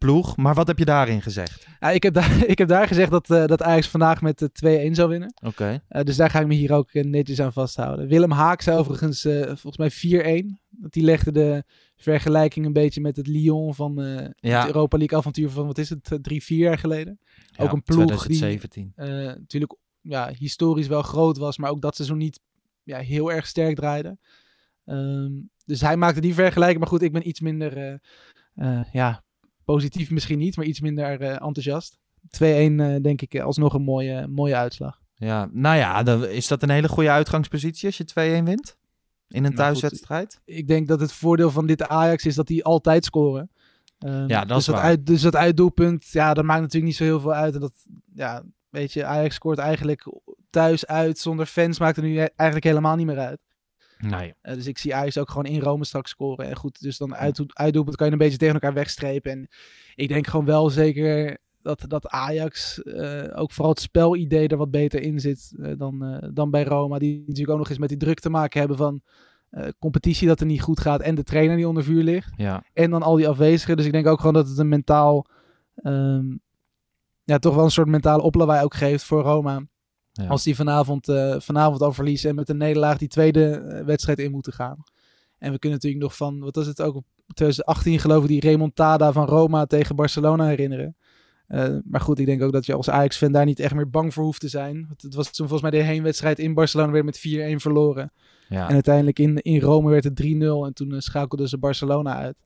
ploeg. 0.00 0.36
Maar 0.36 0.54
wat 0.54 0.66
heb 0.66 0.78
je 0.78 0.84
daarin 0.84 1.22
gezegd? 1.22 1.66
Ja, 1.80 1.90
ik, 1.90 2.02
heb 2.02 2.14
daar, 2.14 2.44
ik 2.52 2.58
heb 2.58 2.68
daar 2.68 2.86
gezegd 2.86 3.10
dat, 3.10 3.30
uh, 3.30 3.46
dat 3.46 3.62
Ajax 3.62 3.88
vandaag 3.88 4.20
met 4.20 4.38
de 4.38 4.88
2-1 4.90 4.92
zou 4.92 5.08
winnen. 5.08 5.32
Oké. 5.36 5.46
Okay. 5.46 5.80
Uh, 5.90 6.02
dus 6.02 6.16
daar 6.16 6.30
ga 6.30 6.40
ik 6.40 6.46
me 6.46 6.54
hier 6.54 6.72
ook 6.72 6.92
netjes 6.92 7.40
aan 7.40 7.52
vasthouden. 7.52 8.08
Willem 8.08 8.30
Haak 8.30 8.62
zei 8.62 8.78
overigens 8.78 9.22
volgens 9.60 9.76
mij 10.02 10.44
4-1. 10.44 10.46
Dat 10.68 10.92
die 10.92 11.02
legde 11.02 11.32
de 11.32 11.64
vergelijking 11.96 12.66
een 12.66 12.72
beetje 12.72 13.00
met 13.00 13.16
het 13.16 13.26
Lyon 13.26 13.74
van 13.74 13.94
ja. 14.34 14.58
het 14.58 14.66
Europa 14.66 14.98
League 14.98 15.18
avontuur 15.18 15.50
van, 15.50 15.66
wat 15.66 15.78
is 15.78 15.90
het, 15.90 16.18
drie, 16.20 16.44
vier 16.44 16.58
jaar 16.58 16.78
geleden. 16.78 17.18
Ja, 17.50 17.64
ook 17.64 17.72
een 17.72 17.82
ploeg 17.82 18.06
2017. 18.06 18.92
die 18.96 19.06
natuurlijk 19.06 19.74
ja, 20.00 20.32
historisch 20.38 20.86
wel 20.86 21.02
groot 21.02 21.36
was, 21.36 21.58
maar 21.58 21.70
ook 21.70 21.82
dat 21.82 21.96
seizoen 21.96 22.18
niet 22.18 22.40
ja, 22.82 22.98
heel 22.98 23.32
erg 23.32 23.46
sterk 23.46 23.76
draaide. 23.76 24.18
Um, 24.84 25.50
dus 25.64 25.80
hij 25.80 25.96
maakte 25.96 26.20
die 26.20 26.34
vergelijking. 26.34 26.78
Maar 26.78 26.88
goed, 26.88 27.02
ik 27.02 27.12
ben 27.12 27.28
iets 27.28 27.40
minder, 27.40 28.00
ja, 28.92 29.22
positief 29.72 30.10
misschien 30.10 30.38
niet, 30.38 30.56
maar 30.56 30.66
iets 30.66 30.80
minder 30.80 31.20
enthousiast. 31.20 31.98
2-1 32.26 32.42
denk 33.02 33.20
ik 33.20 33.40
alsnog 33.40 33.74
een 33.74 33.82
mooie, 33.82 34.26
mooie 34.26 34.56
uitslag. 34.56 35.00
Ja, 35.14 35.48
nou 35.52 35.76
ja, 35.76 36.02
dan 36.02 36.26
is 36.26 36.48
dat 36.48 36.62
een 36.62 36.70
hele 36.70 36.88
goede 36.88 37.10
uitgangspositie 37.10 37.86
als 37.86 37.96
je 37.96 38.40
2-1 38.40 38.44
wint? 38.44 38.76
In 39.28 39.36
een 39.36 39.42
nou, 39.42 39.54
thuiswedstrijd? 39.54 40.34
Goed, 40.34 40.56
ik 40.56 40.66
denk 40.66 40.88
dat 40.88 41.00
het 41.00 41.12
voordeel 41.12 41.50
van 41.50 41.66
dit 41.66 41.88
Ajax 41.88 42.26
is 42.26 42.34
dat 42.34 42.46
die 42.46 42.64
altijd 42.64 43.04
scoren. 43.04 43.50
Um, 43.98 44.28
ja, 44.28 44.40
dat 44.40 44.48
dus 44.48 44.56
is 44.56 44.64
dat. 44.64 44.74
Uit, 44.74 45.06
dus 45.06 45.22
dat 45.22 45.36
uitdoelpunt, 45.36 46.08
ja, 46.08 46.34
dat 46.34 46.44
maakt 46.44 46.60
natuurlijk 46.60 46.86
niet 46.86 46.96
zo 46.96 47.04
heel 47.04 47.20
veel 47.20 47.34
uit. 47.34 47.54
En 47.54 47.60
dat, 47.60 47.72
ja, 48.14 48.42
weet 48.68 48.92
je, 48.92 49.04
Ajax 49.04 49.34
scoort 49.34 49.58
eigenlijk 49.58 50.12
thuis 50.50 50.86
uit 50.86 51.18
zonder 51.18 51.46
fans, 51.46 51.78
maakt 51.78 51.96
er 51.96 52.02
nu 52.02 52.16
eigenlijk 52.16 52.64
helemaal 52.64 52.96
niet 52.96 53.06
meer 53.06 53.18
uit. 53.18 53.40
Nee. 54.00 54.34
Uh, 54.42 54.54
dus 54.54 54.66
ik 54.66 54.78
zie 54.78 54.94
Ajax 54.94 55.18
ook 55.18 55.30
gewoon 55.30 55.46
in 55.46 55.60
Rome 55.60 55.84
straks 55.84 56.10
scoren. 56.10 56.46
En 56.46 56.56
goed, 56.56 56.80
dus 56.80 56.98
dan 56.98 57.14
uit, 57.14 57.42
uitdoelpunt 57.46 57.96
kan 57.96 58.06
je 58.06 58.12
een 58.12 58.18
beetje 58.18 58.36
tegen 58.36 58.54
elkaar 58.54 58.74
wegstrepen. 58.74 59.30
En 59.32 59.48
ik 59.94 60.08
denk 60.08 60.26
gewoon 60.26 60.46
wel 60.46 60.70
zeker 60.70 61.38
dat, 61.62 61.84
dat 61.88 62.08
Ajax 62.08 62.80
uh, 62.84 63.22
ook 63.34 63.52
vooral 63.52 63.72
het 63.72 63.80
spelidee 63.80 64.48
er 64.48 64.56
wat 64.56 64.70
beter 64.70 65.02
in 65.02 65.20
zit 65.20 65.52
uh, 65.56 65.72
dan, 65.76 66.20
dan 66.34 66.50
bij 66.50 66.64
Roma. 66.64 66.98
Die 66.98 67.18
natuurlijk 67.18 67.50
ook 67.50 67.58
nog 67.58 67.68
eens 67.68 67.78
met 67.78 67.88
die 67.88 67.98
druk 67.98 68.20
te 68.20 68.30
maken 68.30 68.58
hebben 68.58 68.76
van 68.76 69.02
competitie 69.78 70.28
dat 70.28 70.40
er 70.40 70.46
niet 70.46 70.62
goed 70.62 70.80
gaat 70.80 71.00
en 71.00 71.14
de 71.14 71.22
trainer 71.22 71.56
die 71.56 71.68
onder 71.68 71.84
vuur 71.84 72.02
ligt. 72.02 72.32
Ja. 72.36 72.64
En 72.72 72.90
dan 72.90 73.02
al 73.02 73.16
die 73.16 73.28
afwezigen. 73.28 73.76
Dus 73.76 73.86
ik 73.86 73.92
denk 73.92 74.06
ook 74.06 74.18
gewoon 74.18 74.34
dat 74.34 74.48
het 74.48 74.58
een 74.58 74.68
mentaal, 74.68 75.26
um, 75.82 76.40
ja, 77.24 77.38
toch 77.38 77.54
wel 77.54 77.64
een 77.64 77.70
soort 77.70 77.88
mentale 77.88 78.22
oplawaai 78.22 78.64
ook 78.64 78.74
geeft 78.74 79.04
voor 79.04 79.22
Roma. 79.22 79.62
Ja. 80.22 80.28
Als 80.28 80.42
die 80.42 80.54
vanavond, 80.54 81.08
uh, 81.08 81.34
vanavond 81.38 81.82
al 81.82 81.92
verliezen 81.92 82.30
en 82.30 82.34
met 82.34 82.48
een 82.48 82.56
nederlaag 82.56 82.98
die 82.98 83.08
tweede 83.08 83.62
uh, 83.64 83.84
wedstrijd 83.84 84.18
in 84.18 84.30
moeten 84.30 84.52
gaan. 84.52 84.82
En 85.38 85.52
we 85.52 85.58
kunnen 85.58 85.78
natuurlijk 85.78 86.02
nog 86.02 86.16
van, 86.16 86.40
wat 86.40 86.56
was 86.56 86.66
het 86.66 86.82
ook, 86.82 87.02
2018 87.34 87.98
geloof 87.98 88.22
ik, 88.22 88.28
die 88.28 88.40
remontada 88.40 89.12
van 89.12 89.26
Roma 89.26 89.66
tegen 89.66 89.96
Barcelona 89.96 90.46
herinneren. 90.46 90.96
Uh, 91.48 91.76
maar 91.84 92.00
goed, 92.00 92.18
ik 92.18 92.26
denk 92.26 92.42
ook 92.42 92.52
dat 92.52 92.66
je 92.66 92.74
als 92.74 92.90
Ajax-fan 92.90 93.32
daar 93.32 93.44
niet 93.44 93.60
echt 93.60 93.74
meer 93.74 93.90
bang 93.90 94.14
voor 94.14 94.24
hoeft 94.24 94.40
te 94.40 94.48
zijn. 94.48 94.84
Want 94.88 95.02
het 95.02 95.14
was 95.14 95.30
toen 95.30 95.48
volgens 95.48 95.70
mij 95.70 95.80
de 95.80 95.86
heenwedstrijd 95.86 96.38
in 96.38 96.54
Barcelona 96.54 96.92
weer 96.92 97.04
met 97.04 97.18
4-1 97.18 97.20
verloren. 97.56 98.12
Ja. 98.48 98.68
En 98.68 98.74
uiteindelijk 98.74 99.18
in, 99.18 99.36
in 99.36 99.60
Rome 99.60 99.90
werd 99.90 100.04
het 100.04 100.22
3-0 100.22 100.26
en 100.26 100.72
toen 100.74 101.00
schakelden 101.00 101.48
ze 101.48 101.58
Barcelona 101.58 102.16
uit. 102.16 102.36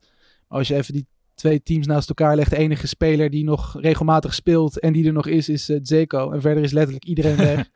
Maar 0.47 0.57
als 0.57 0.67
je 0.67 0.75
even 0.75 0.93
die 0.93 1.07
twee 1.35 1.63
teams 1.63 1.87
naast 1.87 2.09
elkaar 2.09 2.35
legt, 2.35 2.49
de 2.49 2.57
enige 2.57 2.87
speler 2.87 3.29
die 3.29 3.43
nog 3.43 3.81
regelmatig 3.81 4.33
speelt 4.33 4.79
en 4.79 4.93
die 4.93 5.05
er 5.05 5.13
nog 5.13 5.27
is, 5.27 5.49
is 5.49 5.69
uh, 5.69 5.79
Zeko. 5.81 6.31
En 6.31 6.41
verder 6.41 6.63
is 6.63 6.71
letterlijk 6.71 7.05
iedereen 7.05 7.37
weg. 7.37 7.69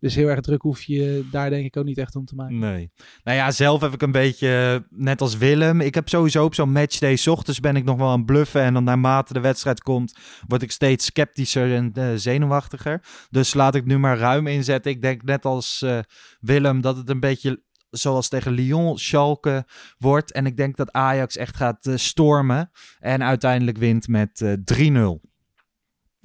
Dus 0.00 0.14
heel 0.14 0.28
erg 0.28 0.40
druk 0.40 0.62
hoef 0.62 0.82
je 0.82 1.24
daar 1.30 1.50
denk 1.50 1.64
ik 1.64 1.76
ook 1.76 1.84
niet 1.84 1.98
echt 1.98 2.16
om 2.16 2.24
te 2.24 2.34
maken. 2.34 2.58
Nee. 2.58 2.90
Nou 3.24 3.36
ja, 3.36 3.50
zelf 3.50 3.80
heb 3.80 3.92
ik 3.92 4.02
een 4.02 4.10
beetje, 4.10 4.84
net 4.90 5.20
als 5.20 5.36
Willem, 5.36 5.80
ik 5.80 5.94
heb 5.94 6.08
sowieso 6.08 6.44
op 6.44 6.54
zo'n 6.54 6.72
matchday 6.72 7.16
s 7.16 7.26
ochtends 7.26 7.60
ben 7.60 7.76
ik 7.76 7.84
nog 7.84 7.96
wel 7.96 8.08
aan 8.08 8.16
het 8.16 8.26
bluffen. 8.26 8.62
En 8.62 8.74
dan 8.74 8.84
naarmate 8.84 9.32
de 9.32 9.40
wedstrijd 9.40 9.82
komt, 9.82 10.16
word 10.46 10.62
ik 10.62 10.70
steeds 10.70 11.04
sceptischer 11.04 11.74
en 11.74 11.92
uh, 11.98 12.08
zenuwachtiger. 12.14 13.02
Dus 13.30 13.54
laat 13.54 13.74
ik 13.74 13.84
nu 13.84 13.98
maar 13.98 14.18
ruim 14.18 14.46
inzetten. 14.46 14.90
Ik 14.90 15.02
denk 15.02 15.22
net 15.22 15.44
als 15.44 15.82
uh, 15.84 15.98
Willem 16.40 16.80
dat 16.80 16.96
het 16.96 17.08
een 17.08 17.20
beetje 17.20 17.62
zoals 17.96 18.28
tegen 18.28 18.52
Lyon, 18.52 18.98
Schalke 18.98 19.66
wordt. 19.98 20.32
En 20.32 20.46
ik 20.46 20.56
denk 20.56 20.76
dat 20.76 20.92
Ajax 20.92 21.36
echt 21.36 21.56
gaat 21.56 21.86
uh, 21.86 21.96
stormen 21.96 22.70
en 22.98 23.22
uiteindelijk 23.22 23.78
wint 23.78 24.08
met 24.08 24.44
3-0. 24.74 25.34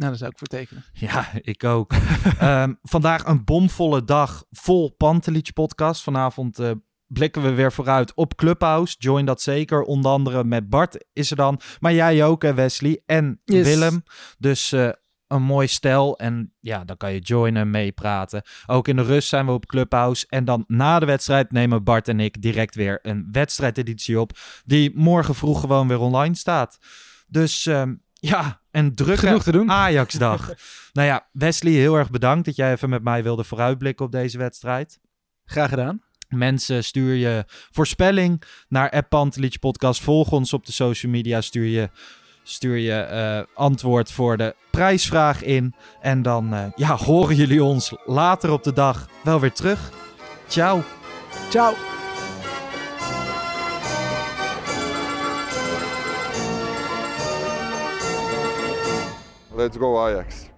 Nou, 0.02 0.14
daar 0.14 0.16
zou 0.16 0.32
ik 0.32 0.38
voor 0.38 0.48
tekenen. 0.48 0.84
Ja, 0.94 1.30
ik 1.42 1.64
ook. 1.64 1.94
um, 2.42 2.80
vandaag 2.96 3.26
een 3.26 3.44
bomvolle 3.44 4.04
dag 4.04 4.46
vol 4.52 4.96
Pantelich 4.98 5.54
podcast. 5.54 6.04
Vanavond 6.04 6.60
uh, 6.60 6.72
blikken 7.08 7.42
we 7.42 7.54
weer 7.54 7.72
vooruit 7.72 8.14
op 8.14 8.36
Clubhouse. 8.36 8.96
Join 9.00 9.26
dat 9.26 9.42
zeker. 9.42 9.82
Onder 9.82 10.12
andere 10.12 10.44
met 10.44 10.70
Bart 10.70 11.06
is 11.14 11.32
er 11.32 11.38
dan. 11.38 11.60
Maar 11.80 11.94
jij 11.94 12.26
ook, 12.26 12.42
hè, 12.42 12.54
Wesley. 12.54 13.02
En 13.06 13.42
yes. 13.44 13.68
Willem. 13.68 14.04
Dus 14.38 14.72
uh, 14.72 14.90
een 15.32 15.44
mooi 15.44 15.68
stel. 15.68 16.18
En 16.18 16.54
ja, 16.60 16.84
dan 16.86 16.98
kan 16.98 17.14
je 17.14 17.20
joinen, 17.20 17.70
meepraten. 17.70 18.42
Ook 18.66 18.88
in 18.88 18.96
de 18.96 19.02
rust 19.02 19.30
zijn 19.30 19.46
we 19.46 19.52
op 19.52 19.66
Clubhouse. 19.66 20.26
En 20.30 20.46
dan 20.46 20.64
na 20.68 21.00
de 21.00 21.06
wedstrijd 21.06 21.52
nemen 21.52 21.84
Bart 21.84 22.08
en 22.08 22.20
ik 22.20 22.42
direct 22.42 22.76
weer 22.76 23.00
een 23.02 23.28
wedstrijdeditie 23.32 24.20
op. 24.20 24.32
Die 24.66 24.92
morgen 24.96 25.36
vroeg 25.36 25.60
gewoon 25.60 25.88
weer 25.88 26.00
online 26.00 26.36
staat. 26.36 26.78
Dus 27.28 27.66
um, 27.66 28.02
ja, 28.14 28.62
een 28.72 28.96
drukke 28.96 29.64
Ajax-dag. 29.68 30.48
nou 30.94 31.08
ja, 31.08 31.28
Wesley, 31.32 31.72
heel 31.72 31.96
erg 31.96 32.10
bedankt 32.10 32.46
dat 32.46 32.56
jij 32.56 32.72
even 32.72 32.90
met 32.90 33.04
mij 33.04 33.24
wilde 33.24 33.44
vooruitblikken 33.44 34.06
op 34.06 34.12
deze 34.12 34.38
wedstrijd. 34.38 35.00
Graag 35.46 35.70
gedaan. 35.70 36.02
Mensen, 36.28 36.84
stuur 36.84 37.14
je 37.14 37.44
voorspelling 37.48 38.44
naar 38.68 38.90
Appantelic 38.90 39.60
Podcast. 39.60 40.02
Volg 40.02 40.32
ons 40.32 40.54
op 40.54 40.66
de 40.66 40.72
social 40.72 41.12
media. 41.12 41.42
Stuur 41.42 41.66
je, 41.66 41.90
stuur 42.52 42.78
je 42.78 43.08
uh, 43.12 43.58
antwoord 43.58 44.12
voor 44.12 44.38
de 44.38 44.56
prijsvraag 44.70 45.44
in. 45.44 45.74
En 46.02 46.22
dan 46.22 46.54
uh, 46.54 46.66
ja, 46.76 46.96
horen 46.96 47.36
jullie 47.36 47.64
ons 47.64 47.96
later 48.06 48.52
op 48.52 48.64
de 48.64 48.74
dag 48.74 49.08
wel 49.24 49.40
weer 49.40 49.54
terug. 49.54 49.92
Ciao. 50.48 50.82
Ciao. 51.50 51.74
Let's 59.56 59.78
go 59.78 60.00
Ajax. 60.00 60.51